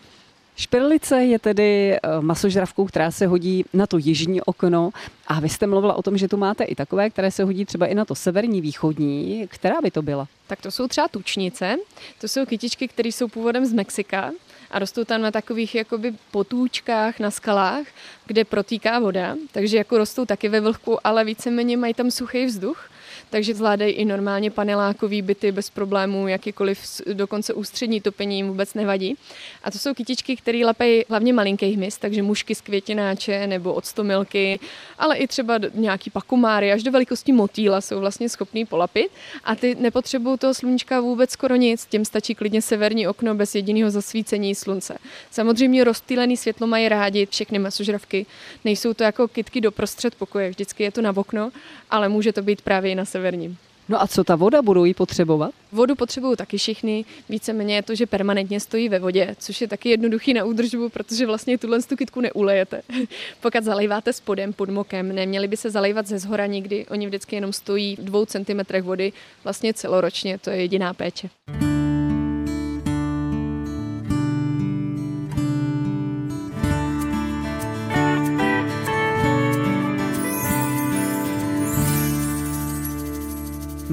Šperlice 0.56 1.24
je 1.24 1.40
tedy 1.40 1.94
eh, 1.94 2.00
masožravkou, 2.22 2.86
která 2.86 3.12
se 3.12 3.28
hodí 3.28 3.66
na 3.74 3.88
to 3.88 3.98
jižní 3.98 4.42
okno 4.42 4.92
a 5.28 5.40
vy 5.40 5.50
jste 5.50 5.68
mluvila 5.68 5.94
o 5.94 6.02
tom, 6.02 6.18
že 6.18 6.28
tu 6.28 6.38
máte 6.38 6.64
i 6.64 6.76
takové, 6.76 7.10
které 7.10 7.32
se 7.32 7.44
hodí 7.44 7.66
třeba 7.66 7.86
i 7.88 7.96
na 7.96 8.06
to 8.06 8.16
severní, 8.16 8.62
východní. 8.62 9.48
Která 9.48 9.82
by 9.82 9.92
to 9.92 10.02
byla? 10.02 10.28
Tak 10.48 10.62
to 10.62 10.72
jsou 10.72 10.88
třeba 10.88 11.08
tučnice, 11.08 11.78
to 12.22 12.28
jsou 12.28 12.46
kytičky, 12.46 12.88
které 12.88 13.10
jsou 13.10 13.28
původem 13.28 13.66
z 13.66 13.74
Mexika 13.74 14.32
a 14.72 14.80
rostou 14.80 15.04
tam 15.04 15.22
na 15.22 15.32
takových 15.32 15.76
jakoby 15.76 16.14
potůčkách 16.32 17.20
na 17.20 17.32
skalách, 17.32 17.88
kde 18.26 18.46
protýká 18.46 19.00
voda, 19.00 19.36
takže 19.52 19.78
jako 19.78 19.98
rostou 19.98 20.26
taky 20.26 20.50
ve 20.50 20.62
vlhku, 20.62 21.08
ale 21.08 21.26
víceméně 21.26 21.78
mají 21.78 21.94
tam 21.94 22.12
suchý 22.12 22.46
vzduch 22.46 22.90
takže 23.30 23.54
zvládají 23.54 23.94
i 23.94 24.06
normálně 24.06 24.52
panelákový 24.52 25.22
byty 25.22 25.52
bez 25.52 25.70
problémů, 25.70 26.28
jakýkoliv 26.28 27.02
dokonce 27.14 27.54
ústřední 27.54 28.02
topení 28.02 28.36
jim 28.36 28.48
vůbec 28.48 28.74
nevadí. 28.74 29.16
A 29.64 29.72
to 29.72 29.78
jsou 29.78 29.94
kytičky, 29.94 30.36
které 30.36 30.66
lepejí 30.66 31.04
hlavně 31.10 31.34
malinký 31.34 31.66
hmyz, 31.66 31.98
takže 31.98 32.24
mušky 32.24 32.56
z 32.56 32.62
květináče 32.62 33.48
nebo 33.48 33.74
odstomilky, 33.74 34.60
ale 34.98 35.18
i 35.18 35.28
třeba 35.28 35.60
nějaký 35.74 36.10
pakumáry 36.10 36.72
až 36.72 36.84
do 36.84 36.92
velikosti 36.92 37.32
motýla 37.32 37.82
jsou 37.82 38.00
vlastně 38.00 38.30
schopný 38.30 38.66
polapit 38.66 39.12
a 39.44 39.56
ty 39.56 39.76
nepotřebují 39.76 40.38
toho 40.38 40.54
sluníčka 40.54 41.00
vůbec 41.00 41.32
skoro 41.32 41.56
nic, 41.56 41.86
těm 41.86 42.06
stačí 42.06 42.36
klidně 42.36 42.62
severní 42.62 43.08
okno 43.08 43.36
bez 43.36 43.56
jediného 43.56 43.92
zasvícení 43.92 44.56
slunce. 44.56 44.98
Samozřejmě 45.32 45.84
rozptýlený 45.84 46.38
světlo 46.38 46.68
mají 46.68 46.90
rádi 46.90 47.26
všechny 47.26 47.60
masožravky, 47.60 48.26
nejsou 48.66 48.94
to 48.94 49.04
jako 49.04 49.28
kytky 49.28 49.62
do 49.62 49.72
prostřed 49.72 50.16
pokoje, 50.16 50.50
vždycky 50.50 50.84
je 50.84 50.92
to 50.92 51.02
na 51.02 51.18
okno, 51.18 51.52
ale 51.92 52.10
může 52.10 52.34
to 52.34 52.42
být 52.42 52.62
právě 52.62 52.92
i 52.92 52.96
na 52.96 53.06
severním. 53.20 53.58
No 53.90 54.02
a 54.02 54.08
co 54.08 54.24
ta 54.24 54.36
voda, 54.36 54.62
budou 54.62 54.86
ji 54.86 54.94
potřebovat? 54.94 55.52
Vodu 55.72 55.96
potřebují 55.96 56.38
taky 56.38 56.58
všichni, 56.58 57.06
víceméně 57.30 57.76
je 57.76 57.84
to, 57.84 57.96
že 57.96 58.06
permanentně 58.06 58.60
stojí 58.60 58.90
ve 58.90 59.00
vodě, 59.00 59.36
což 59.40 59.62
je 59.62 59.68
taky 59.68 59.90
jednoduchý 59.90 60.34
na 60.34 60.46
údržbu, 60.46 60.90
protože 60.90 61.26
vlastně 61.26 61.58
tuhle 61.58 61.82
tu 61.82 61.96
kytku 61.96 62.22
neulejete. 62.22 62.82
Pokud 63.42 63.64
zalejváte 63.64 64.14
spodem 64.14 64.54
pod 64.54 64.70
mokem, 64.70 65.16
neměli 65.16 65.48
by 65.48 65.58
se 65.58 65.70
zalejvat 65.70 66.08
ze 66.08 66.20
zhora 66.20 66.46
nikdy, 66.46 66.86
oni 66.90 67.08
vždycky 67.08 67.36
jenom 67.36 67.54
stojí 67.54 67.96
v 67.96 68.04
dvou 68.04 68.26
centimetrech 68.26 68.84
vody, 68.84 69.14
vlastně 69.44 69.74
celoročně, 69.74 70.38
to 70.38 70.50
je 70.50 70.58
jediná 70.58 70.94
péče. 70.94 71.30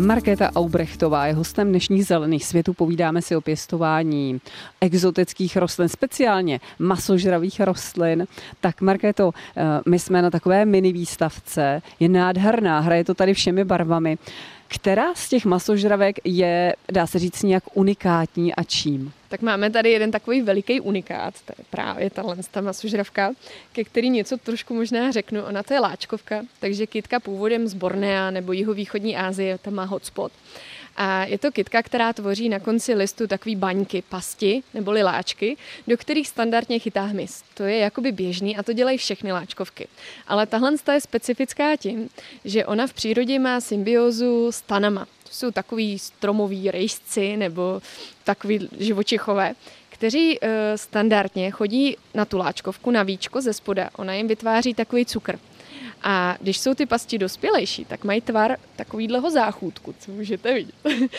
Markéta 0.06 0.52
Aubrechtová 0.56 1.26
je 1.26 1.34
hostem 1.34 1.68
dnešních 1.68 2.06
zelených 2.06 2.44
světů. 2.44 2.72
Povídáme 2.74 3.22
si 3.22 3.36
o 3.36 3.40
pěstování 3.40 4.40
exotických 4.80 5.56
rostlin, 5.56 5.88
speciálně 5.88 6.60
masožravých 6.78 7.60
rostlin. 7.60 8.26
Tak 8.60 8.80
Markéto, 8.80 9.30
eh, 9.56 9.62
my 9.88 9.98
jsme 9.98 10.22
na 10.22 10.30
takové 10.30 10.64
mini 10.64 10.92
výstavce. 10.92 11.82
Je 12.00 12.08
nádherná, 12.08 12.80
hraje 12.80 13.04
to 13.04 13.14
tady 13.14 13.34
všemi 13.34 13.64
barvami. 13.64 14.18
Která 14.68 15.14
z 15.14 15.28
těch 15.28 15.44
masožravek 15.44 16.16
je, 16.24 16.76
dá 16.92 17.06
se 17.06 17.18
říct, 17.18 17.42
nějak 17.42 17.64
unikátní 17.74 18.54
a 18.54 18.62
čím? 18.62 19.12
Tak 19.36 19.42
máme 19.42 19.70
tady 19.70 19.90
jeden 19.90 20.10
takový 20.10 20.42
veliký 20.42 20.80
unikát, 20.80 21.34
to 21.44 21.52
je 21.58 21.64
právě 21.70 22.10
ta 22.50 22.60
masožravka, 22.60 23.32
ke 23.72 23.84
který 23.84 24.10
něco 24.10 24.36
trošku 24.36 24.74
možná 24.74 25.10
řeknu. 25.10 25.42
Ona 25.42 25.62
to 25.62 25.74
je 25.74 25.80
láčkovka, 25.80 26.42
takže 26.60 26.86
kytka 26.86 27.20
původem 27.20 27.68
z 27.68 27.74
Bornea 27.74 28.30
nebo 28.30 28.52
jihovýchodní 28.52 29.16
Asie, 29.16 29.58
tam 29.58 29.74
má 29.74 29.84
hotspot. 29.84 30.32
A 30.96 31.24
je 31.24 31.38
to 31.38 31.52
kytka, 31.52 31.82
která 31.82 32.12
tvoří 32.12 32.48
na 32.48 32.60
konci 32.60 32.94
listu 32.94 33.26
takový 33.26 33.56
baňky, 33.56 34.02
pasti 34.08 34.62
neboli 34.74 35.02
láčky, 35.02 35.56
do 35.86 35.96
kterých 35.96 36.28
standardně 36.28 36.78
chytá 36.78 37.02
hmyz. 37.02 37.44
To 37.54 37.62
je 37.62 37.78
jakoby 37.78 38.12
běžný 38.12 38.56
a 38.56 38.62
to 38.62 38.72
dělají 38.72 38.98
všechny 38.98 39.32
láčkovky. 39.32 39.88
Ale 40.26 40.46
tahle 40.46 40.72
je 40.92 41.00
specifická 41.00 41.76
tím, 41.76 42.08
že 42.44 42.66
ona 42.66 42.86
v 42.86 42.92
přírodě 42.92 43.38
má 43.38 43.60
symbiózu 43.60 44.52
s 44.52 44.60
tanama. 44.60 45.06
Jsou 45.36 45.50
takový 45.50 45.98
stromoví 45.98 46.70
rejsci 46.70 47.36
nebo 47.36 47.82
takový 48.24 48.68
živočichové, 48.78 49.54
kteří 49.88 50.40
uh, 50.40 50.48
standardně 50.76 51.50
chodí 51.50 51.96
na 52.14 52.24
tu 52.24 52.38
láčkovku, 52.38 52.90
na 52.90 53.02
víčko 53.02 53.40
ze 53.40 53.52
spoda. 53.52 53.90
Ona 53.96 54.14
jim 54.14 54.28
vytváří 54.28 54.74
takový 54.74 55.06
cukr. 55.06 55.38
A 56.08 56.36
když 56.40 56.58
jsou 56.58 56.74
ty 56.74 56.86
pasti 56.86 57.18
dospělejší, 57.18 57.84
tak 57.84 58.04
mají 58.04 58.20
tvar 58.20 58.56
takovýhleho 58.76 59.30
záchůdku, 59.30 59.94
co 59.98 60.12
můžete 60.12 60.54
vidět. 60.54 60.74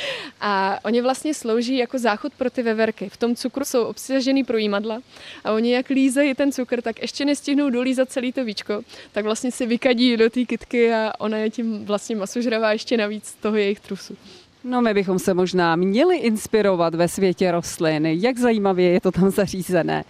A 0.42 0.80
oni 0.86 1.02
vlastně 1.02 1.34
slouží 1.34 1.78
jako 1.78 2.00
záchod 2.00 2.34
pro 2.34 2.50
ty 2.50 2.64
veverky. 2.64 3.10
V 3.10 3.18
tom 3.18 3.36
cukru 3.36 3.66
jsou 3.66 3.84
obsažený 3.84 4.44
projímadla 4.44 5.00
a 5.44 5.52
oni 5.52 5.74
jak 5.74 5.90
lízají 5.90 6.36
ten 6.36 6.52
cukr, 6.52 6.82
tak 6.82 7.02
ještě 7.02 7.26
nestihnou 7.26 7.70
dolízat 7.70 8.10
celý 8.10 8.32
to 8.34 8.46
víčko, 8.46 8.82
tak 9.12 9.26
vlastně 9.26 9.52
si 9.52 9.66
vykadí 9.66 10.18
do 10.18 10.30
té 10.30 10.46
kytky 10.46 10.94
a 10.94 11.14
ona 11.20 11.38
je 11.38 11.50
tím 11.50 11.86
vlastně 11.86 12.16
masožravá 12.16 12.72
ještě 12.72 12.98
navíc 12.98 13.38
toho 13.42 13.56
jejich 13.56 13.80
trusu. 13.80 14.18
No 14.64 14.82
my 14.82 14.94
bychom 14.94 15.20
se 15.20 15.34
možná 15.34 15.76
měli 15.76 16.18
inspirovat 16.18 16.96
ve 16.96 17.08
světě 17.08 17.52
rostlin, 17.52 18.06
jak 18.06 18.38
zajímavě 18.38 18.90
je 18.90 19.02
to 19.02 19.12
tam 19.12 19.30
zařízené. 19.30 20.04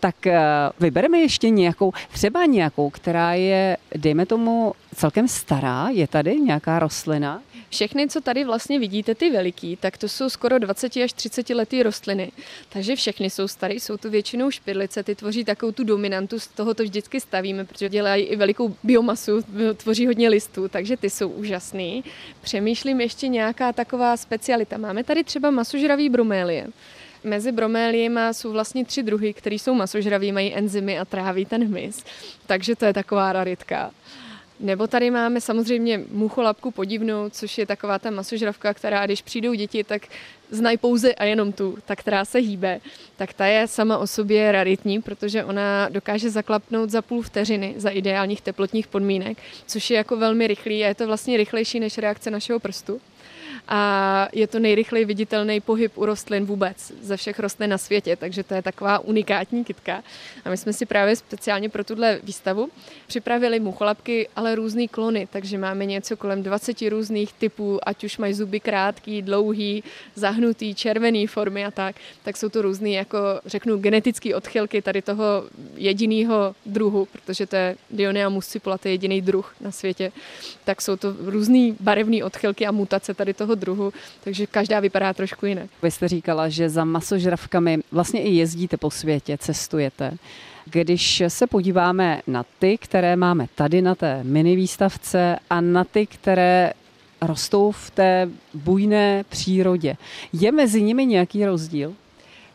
Tak 0.00 0.26
eh, 0.26 0.40
vybereme 0.80 1.18
ještě 1.18 1.50
nějakou, 1.50 1.92
třeba 2.12 2.46
nějakou, 2.46 2.90
která 2.90 3.34
je, 3.34 3.76
dejme 3.96 4.26
tomu, 4.26 4.72
celkem 4.94 5.28
stará. 5.28 5.88
Je 5.88 6.08
tady 6.08 6.40
nějaká 6.40 6.78
rostlina? 6.78 7.42
Všechny, 7.70 8.08
co 8.08 8.20
tady 8.20 8.44
vlastně 8.44 8.78
vidíte, 8.78 9.14
ty 9.14 9.30
veliký, 9.30 9.76
tak 9.76 9.98
to 9.98 10.08
jsou 10.08 10.28
skoro 10.28 10.58
20 10.58 10.96
až 10.96 11.12
30 11.12 11.50
letý 11.50 11.82
rostliny. 11.82 12.32
Takže 12.68 12.96
všechny 12.96 13.30
jsou 13.30 13.48
staré, 13.48 13.74
jsou 13.74 13.96
to 13.96 14.10
většinou 14.10 14.50
špidlice, 14.50 15.02
ty 15.02 15.14
tvoří 15.14 15.44
takovou 15.44 15.72
tu 15.72 15.84
dominantu, 15.84 16.38
z 16.40 16.46
toho 16.46 16.74
to 16.74 16.82
vždycky 16.82 17.20
stavíme, 17.20 17.64
protože 17.64 17.88
dělají 17.88 18.24
i 18.24 18.36
velikou 18.36 18.76
biomasu, 18.82 19.40
tvoří 19.76 20.06
hodně 20.06 20.28
listů, 20.28 20.68
takže 20.68 20.96
ty 20.96 21.10
jsou 21.10 21.28
úžasný. 21.28 22.04
Přemýšlím 22.40 23.00
ještě 23.00 23.28
nějaká 23.28 23.72
taková 23.72 24.16
specialita. 24.16 24.78
Máme 24.78 25.04
tady 25.04 25.24
třeba 25.24 25.50
masožravý 25.50 26.08
bromélie. 26.08 26.66
Mezi 27.24 27.52
broméliemi 27.52 28.20
jsou 28.32 28.52
vlastně 28.52 28.84
tři 28.84 29.02
druhy, 29.02 29.32
které 29.32 29.56
jsou 29.56 29.74
masožraví, 29.74 30.32
mají 30.32 30.54
enzymy 30.54 30.98
a 30.98 31.04
tráví 31.04 31.44
ten 31.44 31.64
hmyz. 31.64 32.04
Takže 32.46 32.76
to 32.76 32.84
je 32.84 32.92
taková 32.92 33.32
raritka. 33.32 33.90
Nebo 34.60 34.86
tady 34.86 35.10
máme 35.10 35.40
samozřejmě 35.40 36.00
mucholapku 36.10 36.70
podivnou, 36.70 37.30
což 37.30 37.58
je 37.58 37.66
taková 37.66 37.98
ta 37.98 38.10
masožravka, 38.10 38.74
která 38.74 39.06
když 39.06 39.22
přijdou 39.22 39.54
děti, 39.54 39.84
tak 39.84 40.02
znají 40.50 40.76
pouze 40.76 41.14
a 41.14 41.24
jenom 41.24 41.52
tu, 41.52 41.78
ta, 41.86 41.96
která 41.96 42.24
se 42.24 42.38
hýbe. 42.38 42.80
Tak 43.16 43.32
ta 43.32 43.46
je 43.46 43.68
sama 43.68 43.98
o 43.98 44.06
sobě 44.06 44.52
raritní, 44.52 45.02
protože 45.02 45.44
ona 45.44 45.88
dokáže 45.88 46.30
zaklapnout 46.30 46.90
za 46.90 47.02
půl 47.02 47.22
vteřiny 47.22 47.74
za 47.76 47.90
ideálních 47.90 48.40
teplotních 48.40 48.86
podmínek, 48.86 49.38
což 49.66 49.90
je 49.90 49.96
jako 49.96 50.16
velmi 50.16 50.46
rychlý 50.46 50.84
a 50.84 50.88
je 50.88 50.94
to 50.94 51.06
vlastně 51.06 51.36
rychlejší 51.36 51.80
než 51.80 51.98
reakce 51.98 52.30
našeho 52.30 52.60
prstu 52.60 53.00
a 53.68 54.28
je 54.32 54.46
to 54.46 54.58
nejrychleji 54.58 55.04
viditelný 55.04 55.60
pohyb 55.60 55.98
u 55.98 56.06
rostlin 56.06 56.44
vůbec 56.44 56.92
ze 57.02 57.16
všech 57.16 57.38
rostlin 57.38 57.70
na 57.70 57.78
světě, 57.78 58.16
takže 58.16 58.42
to 58.42 58.54
je 58.54 58.62
taková 58.62 58.98
unikátní 58.98 59.64
kytka. 59.64 60.02
A 60.44 60.50
my 60.50 60.56
jsme 60.56 60.72
si 60.72 60.86
právě 60.86 61.16
speciálně 61.16 61.68
pro 61.68 61.84
tuhle 61.84 62.20
výstavu 62.22 62.68
připravili 63.06 63.60
mucholapky, 63.60 64.28
ale 64.36 64.54
různé 64.54 64.88
klony, 64.88 65.28
takže 65.32 65.58
máme 65.58 65.84
něco 65.86 66.16
kolem 66.16 66.42
20 66.42 66.82
různých 66.88 67.32
typů, 67.32 67.78
ať 67.88 68.04
už 68.04 68.18
mají 68.18 68.34
zuby 68.34 68.60
krátký, 68.60 69.22
dlouhý, 69.22 69.84
zahnutý, 70.14 70.74
červený 70.74 71.26
formy 71.26 71.64
a 71.64 71.70
tak, 71.70 71.96
tak 72.22 72.36
jsou 72.36 72.48
to 72.48 72.62
různé, 72.62 72.90
jako 72.90 73.18
řeknu, 73.46 73.76
genetické 73.76 74.34
odchylky 74.34 74.82
tady 74.82 75.02
toho 75.02 75.44
jediného 75.76 76.54
druhu, 76.66 77.08
protože 77.12 77.46
to 77.46 77.56
je 77.56 77.76
Dionea 77.90 78.28
muscipula, 78.28 78.78
to 78.78 78.88
je 78.88 78.94
jediný 78.94 79.20
druh 79.20 79.54
na 79.60 79.70
světě, 79.70 80.12
tak 80.64 80.82
jsou 80.82 80.96
to 80.96 81.16
různé 81.18 81.74
barevné 81.80 82.24
odchylky 82.24 82.66
a 82.66 82.72
mutace 82.72 83.14
tady 83.14 83.34
toho 83.34 83.53
druhu, 83.54 83.92
takže 84.24 84.46
každá 84.46 84.80
vypadá 84.80 85.12
trošku 85.12 85.46
jinak. 85.46 85.70
Vy 85.82 85.90
jste 85.90 86.08
říkala, 86.08 86.48
že 86.48 86.68
za 86.68 86.84
masožravkami 86.84 87.78
vlastně 87.92 88.22
i 88.22 88.30
jezdíte 88.30 88.76
po 88.76 88.90
světě, 88.90 89.38
cestujete. 89.40 90.16
Když 90.64 91.22
se 91.28 91.46
podíváme 91.46 92.20
na 92.26 92.44
ty, 92.58 92.78
které 92.78 93.16
máme 93.16 93.46
tady 93.54 93.82
na 93.82 93.94
té 93.94 94.24
mini 94.24 94.56
výstavce 94.56 95.38
a 95.50 95.60
na 95.60 95.84
ty, 95.84 96.06
které 96.06 96.72
rostou 97.20 97.70
v 97.70 97.90
té 97.90 98.28
bujné 98.54 99.24
přírodě, 99.28 99.96
je 100.32 100.52
mezi 100.52 100.82
nimi 100.82 101.06
nějaký 101.06 101.44
rozdíl? 101.44 101.94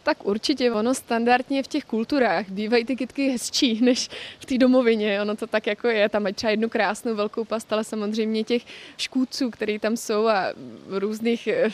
Tak 0.09 0.25
určitě, 0.25 0.71
ono 0.71 0.93
standardně 0.93 1.63
v 1.63 1.67
těch 1.67 1.85
kulturách 1.85 2.49
bývají 2.49 2.85
ty 2.85 2.95
kytky 2.95 3.29
hezčí 3.29 3.81
než 3.85 4.09
v 4.39 4.45
té 4.45 4.57
domovině, 4.57 5.21
ono 5.21 5.35
to 5.35 5.47
tak 5.47 5.67
jako 5.67 5.87
je, 5.87 6.09
tam 6.09 6.23
mají 6.23 6.33
třeba 6.35 6.51
jednu 6.51 6.69
krásnou 6.69 7.15
velkou 7.15 7.45
past, 7.45 7.73
ale 7.73 7.83
samozřejmě 7.83 8.43
těch 8.43 8.63
škůdců, 8.97 9.49
které 9.49 9.79
tam 9.79 9.97
jsou 9.97 10.27
a 10.27 10.53
různých 10.87 11.47
eh, 11.47 11.69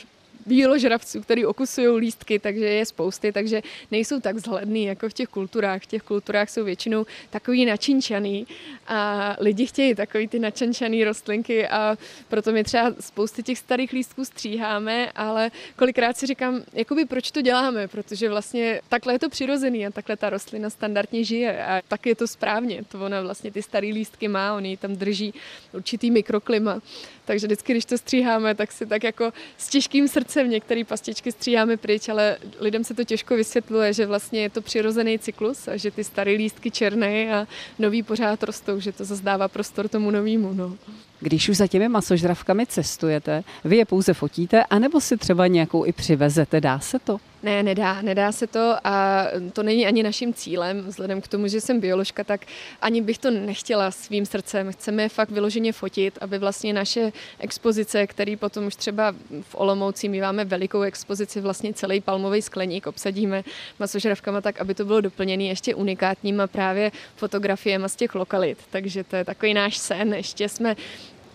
bíložravců, 0.45 1.21
který 1.21 1.45
okusují 1.45 1.87
lístky, 1.87 2.39
takže 2.39 2.65
je 2.65 2.85
spousty, 2.85 3.31
takže 3.31 3.61
nejsou 3.91 4.19
tak 4.19 4.35
vzhledný 4.35 4.85
jako 4.85 5.09
v 5.09 5.13
těch 5.13 5.29
kulturách. 5.29 5.81
V 5.81 5.85
těch 5.85 6.01
kulturách 6.03 6.49
jsou 6.49 6.63
většinou 6.63 7.05
takový 7.29 7.65
načinčaný 7.65 8.47
a 8.87 9.35
lidi 9.39 9.65
chtějí 9.65 9.95
takový 9.95 10.27
ty 10.27 10.39
načinčaný 10.39 11.03
rostlinky 11.03 11.67
a 11.67 11.97
proto 12.27 12.51
my 12.51 12.63
třeba 12.63 12.93
spousty 12.99 13.43
těch 13.43 13.57
starých 13.57 13.91
lístků 13.91 14.25
stříháme, 14.25 15.11
ale 15.15 15.51
kolikrát 15.75 16.17
si 16.17 16.27
říkám, 16.27 16.61
jakoby 16.73 17.05
proč 17.05 17.31
to 17.31 17.41
děláme, 17.41 17.87
protože 17.87 18.29
vlastně 18.29 18.81
takhle 18.89 19.13
je 19.13 19.19
to 19.19 19.29
přirozený 19.29 19.87
a 19.87 19.91
takhle 19.91 20.17
ta 20.17 20.29
rostlina 20.29 20.69
standardně 20.69 21.23
žije 21.23 21.65
a 21.65 21.81
tak 21.87 22.05
je 22.05 22.15
to 22.15 22.27
správně. 22.27 22.83
To 22.87 22.99
ona 22.99 23.21
vlastně 23.21 23.51
ty 23.51 23.61
staré 23.61 23.87
lístky 23.87 24.27
má, 24.27 24.55
oni 24.55 24.77
tam 24.77 24.95
drží 24.95 25.33
určitý 25.73 26.11
mikroklima. 26.11 26.81
Takže 27.25 27.47
vždycky, 27.47 27.73
když 27.73 27.85
to 27.85 27.97
stříháme, 27.97 28.55
tak 28.55 28.71
si 28.71 28.85
tak 28.85 29.03
jako 29.03 29.33
s 29.57 29.69
těžkým 29.69 30.07
srdcem 30.07 30.34
některé 30.43 30.83
pastičky 30.83 31.31
stříháme 31.31 31.77
pryč, 31.77 32.09
ale 32.09 32.37
lidem 32.59 32.83
se 32.83 32.93
to 32.93 33.03
těžko 33.03 33.35
vysvětluje, 33.35 33.93
že 33.93 34.05
vlastně 34.05 34.41
je 34.41 34.49
to 34.49 34.61
přirozený 34.61 35.19
cyklus 35.19 35.67
a 35.67 35.77
že 35.77 35.91
ty 35.91 36.03
staré 36.03 36.31
lístky 36.31 36.71
černé 36.71 37.35
a 37.35 37.47
nový 37.79 38.03
pořád 38.03 38.43
rostou, 38.43 38.79
že 38.79 38.91
to 38.91 39.05
zazdává 39.05 39.47
prostor 39.47 39.87
tomu 39.87 40.11
novému. 40.11 40.53
No. 40.53 40.75
Když 41.19 41.49
už 41.49 41.57
za 41.57 41.67
těmi 41.67 41.89
masožravkami 41.89 42.65
cestujete, 42.65 43.43
vy 43.63 43.77
je 43.77 43.85
pouze 43.85 44.13
fotíte, 44.13 44.63
anebo 44.63 45.01
si 45.01 45.17
třeba 45.17 45.47
nějakou 45.47 45.85
i 45.85 45.91
přivezete, 45.91 46.61
dá 46.61 46.79
se 46.79 46.99
to? 46.99 47.17
Ne, 47.45 47.63
nedá, 47.63 48.01
nedá 48.01 48.31
se 48.31 48.47
to 48.47 48.75
a 48.83 49.25
to 49.53 49.63
není 49.63 49.87
ani 49.87 50.03
naším 50.03 50.33
cílem, 50.33 50.81
vzhledem 50.87 51.21
k 51.21 51.27
tomu, 51.27 51.47
že 51.47 51.61
jsem 51.61 51.79
bioložka, 51.79 52.23
tak 52.23 52.41
ani 52.81 53.01
bych 53.01 53.17
to 53.17 53.31
nechtěla 53.31 53.91
svým 53.91 54.25
srdcem. 54.25 54.71
Chceme 54.71 55.03
je 55.03 55.09
fakt 55.09 55.29
vyloženě 55.29 55.73
fotit, 55.73 56.17
aby 56.21 56.37
vlastně 56.37 56.73
naše 56.73 57.11
expozice, 57.39 58.07
který 58.07 58.35
potom 58.35 58.65
už 58.65 58.75
třeba 58.75 59.15
v 59.41 59.55
Olomouci 59.55 60.09
míváme 60.09 60.45
velikou 60.45 60.81
expozici, 60.81 61.41
vlastně 61.41 61.73
celý 61.73 62.01
palmový 62.01 62.41
skleník 62.41 62.87
obsadíme 62.87 63.43
masožravkama 63.79 64.41
tak, 64.41 64.61
aby 64.61 64.73
to 64.73 64.85
bylo 64.85 65.01
doplněné 65.01 65.43
ještě 65.43 65.75
unikátníma 65.75 66.47
právě 66.47 66.91
fotografiemi 67.15 67.89
z 67.89 67.95
těch 67.95 68.15
lokalit. 68.15 68.57
Takže 68.69 69.03
to 69.03 69.15
je 69.15 69.25
takový 69.25 69.53
náš 69.53 69.77
sen. 69.77 70.13
Ještě 70.13 70.49
jsme 70.49 70.75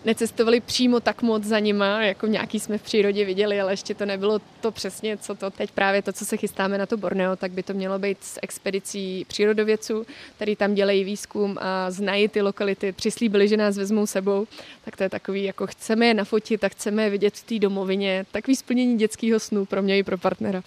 necestovali 0.05 0.59
přímo 0.59 0.99
tak 0.99 1.21
moc 1.21 1.43
za 1.43 1.59
nima, 1.59 2.03
jako 2.03 2.27
nějaký 2.27 2.59
jsme 2.59 2.77
v 2.77 2.81
přírodě 2.81 3.25
viděli, 3.25 3.61
ale 3.61 3.73
ještě 3.73 3.95
to 3.95 4.05
nebylo 4.05 4.39
to 4.61 4.71
přesně, 4.71 5.17
co 5.17 5.35
to 5.35 5.51
teď 5.51 5.71
právě 5.71 6.01
to, 6.01 6.13
co 6.13 6.25
se 6.25 6.37
chystáme 6.37 6.77
na 6.77 6.85
to 6.85 6.97
Borneo, 6.97 7.35
tak 7.35 7.51
by 7.51 7.63
to 7.63 7.73
mělo 7.73 7.99
být 7.99 8.17
s 8.21 8.39
expedicí 8.41 9.25
přírodovědců, 9.25 10.05
který 10.35 10.55
tam 10.55 10.73
dělají 10.73 11.03
výzkum 11.03 11.57
a 11.61 11.91
znají 11.91 12.27
ty 12.27 12.41
lokality, 12.41 12.91
přislíbili, 12.91 13.47
že 13.47 13.57
nás 13.57 13.77
vezmou 13.77 14.05
sebou, 14.05 14.47
tak 14.85 14.97
to 14.97 15.03
je 15.03 15.09
takový, 15.09 15.43
jako 15.43 15.67
chceme 15.67 16.07
je 16.07 16.13
nafotit 16.13 16.63
a 16.63 16.69
chceme 16.69 17.03
je 17.03 17.09
vidět 17.09 17.33
v 17.35 17.43
té 17.43 17.59
domovině, 17.59 18.25
takový 18.31 18.55
splnění 18.55 18.97
dětského 18.97 19.39
snu 19.39 19.65
pro 19.65 19.81
mě 19.81 19.97
i 19.97 20.03
pro 20.03 20.17
partnera. 20.17 20.63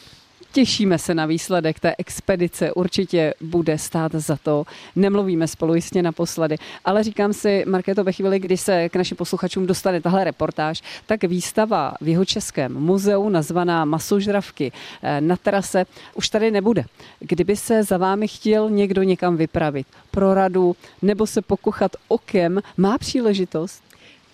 Těšíme 0.55 0.99
se 0.99 1.15
na 1.15 1.27
výsledek 1.27 1.81
té 1.81 1.95
expedice, 1.99 2.73
určitě 2.73 3.35
bude 3.41 3.79
stát 3.79 4.13
za 4.13 4.37
to. 4.37 4.65
Nemluvíme 4.97 5.49
spolu 5.49 5.75
jistě 5.75 6.03
naposledy, 6.03 6.57
ale 6.85 7.03
říkám 7.05 7.33
si, 7.33 7.65
Markéto, 7.67 8.05
ve 8.05 8.13
chvíli, 8.13 8.39
kdy 8.39 8.57
se 8.57 8.89
k 8.89 8.97
našim 8.97 9.17
posluchačům 9.17 9.67
dostane 9.67 10.01
tahle 10.01 10.25
reportáž, 10.25 10.83
tak 11.07 11.25
výstava 11.25 11.95
v 12.01 12.09
jeho 12.09 12.25
českém 12.25 12.75
muzeu 12.75 13.29
nazvaná 13.29 13.85
Masožravky 13.85 14.73
eh, 15.03 15.21
na 15.21 15.37
terase 15.37 15.87
už 16.15 16.29
tady 16.29 16.51
nebude. 16.51 16.85
Kdyby 17.21 17.57
se 17.57 17.83
za 17.83 17.97
vámi 17.97 18.29
chtěl 18.29 18.71
někdo 18.71 19.03
někam 19.03 19.37
vypravit 19.37 19.87
pro 20.11 20.35
radu 20.35 20.77
nebo 21.03 21.27
se 21.27 21.43
pokuchat 21.43 21.97
okem, 22.09 22.61
má 22.77 22.99
příležitost? 22.99 23.84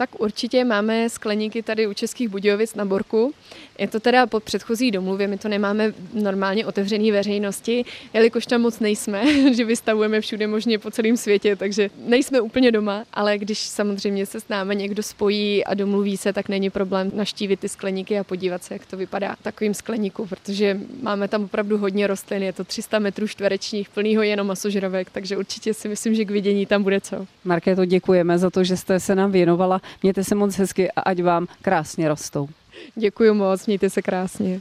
Tak 0.00 0.20
určitě 0.20 0.64
máme 0.64 1.08
skleníky 1.08 1.62
tady 1.62 1.86
u 1.86 1.92
Českých 1.92 2.28
Budějovic 2.28 2.74
na 2.74 2.84
Borku. 2.84 3.34
Je 3.78 3.88
to 3.88 4.00
teda 4.00 4.26
po 4.26 4.40
předchozí 4.40 4.90
domluvě, 4.90 5.28
my 5.28 5.38
to 5.38 5.48
nemáme 5.48 5.92
normálně 6.14 6.66
otevřený 6.66 7.10
veřejnosti, 7.10 7.84
jelikož 8.14 8.46
tam 8.46 8.60
moc 8.60 8.80
nejsme, 8.80 9.52
že 9.54 9.64
vystavujeme 9.64 10.20
všude 10.20 10.46
možně 10.46 10.78
po 10.78 10.90
celém 10.90 11.16
světě, 11.16 11.56
takže 11.56 11.90
nejsme 12.06 12.40
úplně 12.40 12.72
doma, 12.72 13.04
ale 13.12 13.38
když 13.38 13.58
samozřejmě 13.58 14.26
se 14.26 14.40
s 14.40 14.48
námi 14.48 14.76
někdo 14.76 15.02
spojí 15.02 15.64
a 15.64 15.74
domluví 15.74 16.16
se, 16.16 16.32
tak 16.32 16.48
není 16.48 16.70
problém 16.70 17.10
naštívit 17.14 17.60
ty 17.60 17.68
skleníky 17.68 18.18
a 18.18 18.24
podívat 18.24 18.64
se, 18.64 18.74
jak 18.74 18.86
to 18.86 18.96
vypadá 18.96 19.34
v 19.34 19.42
takovým 19.42 19.74
skleníku, 19.74 20.26
protože 20.26 20.80
máme 21.02 21.28
tam 21.28 21.44
opravdu 21.44 21.78
hodně 21.78 22.06
rostlin, 22.06 22.42
je 22.42 22.52
to 22.52 22.64
300 22.64 22.98
metrů 22.98 23.28
čtverečních, 23.28 23.88
plnýho 23.88 24.22
jenom 24.22 24.46
masožravek, 24.46 25.10
takže 25.10 25.36
určitě 25.36 25.74
si 25.74 25.88
myslím, 25.88 26.14
že 26.14 26.24
k 26.24 26.30
vidění 26.30 26.66
tam 26.66 26.82
bude 26.82 27.00
co. 27.00 27.26
Markéto, 27.44 27.84
děkujeme 27.84 28.38
za 28.38 28.50
to, 28.50 28.64
že 28.64 28.76
jste 28.76 29.00
se 29.00 29.14
nám 29.14 29.32
věnovala. 29.32 29.80
Mějte 30.02 30.24
se 30.24 30.34
moc 30.34 30.56
hezky 30.56 30.90
a 30.90 31.00
ať 31.00 31.22
vám 31.22 31.46
krásně 31.62 32.08
rostou. 32.08 32.48
Děkuji 32.94 33.34
moc, 33.34 33.66
mějte 33.66 33.90
se 33.90 34.02
krásně. 34.02 34.60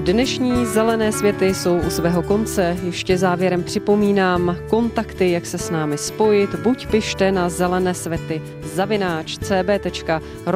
Dnešní 0.00 0.66
zelené 0.66 1.12
světy 1.12 1.54
jsou 1.54 1.78
u 1.78 1.90
svého 1.90 2.22
konce. 2.22 2.76
Ještě 2.82 3.18
závěrem 3.18 3.62
připomínám 3.62 4.56
kontakty, 4.70 5.30
jak 5.30 5.46
se 5.46 5.58
s 5.58 5.70
námi 5.70 5.98
spojit. 5.98 6.54
Buď 6.54 6.86
pište 6.86 7.32
na 7.32 7.48
zelené 7.48 7.94
světy 7.94 8.42
zavináč 8.62 9.38
cb.rozhlas.cz 9.38 10.46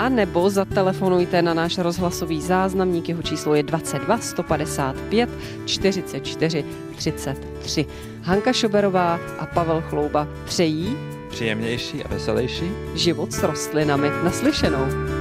a 0.00 0.08
nebo 0.08 0.50
zatelefonujte 0.50 1.42
na 1.42 1.54
náš 1.54 1.78
rozhlasový 1.78 2.40
záznamník, 2.40 3.08
jeho 3.08 3.22
číslo 3.22 3.54
je 3.54 3.62
22 3.62 4.18
155 4.18 5.30
44 5.66 6.64
33. 6.96 7.86
Hanka 8.22 8.52
Šoberová 8.52 9.20
a 9.38 9.46
Pavel 9.46 9.82
Chlouba 9.88 10.28
přejí 10.44 10.96
příjemnější 11.30 12.04
a 12.04 12.08
veselější 12.08 12.70
život 12.94 13.32
s 13.32 13.42
rostlinami 13.42 14.08
naslyšenou. 14.24 15.19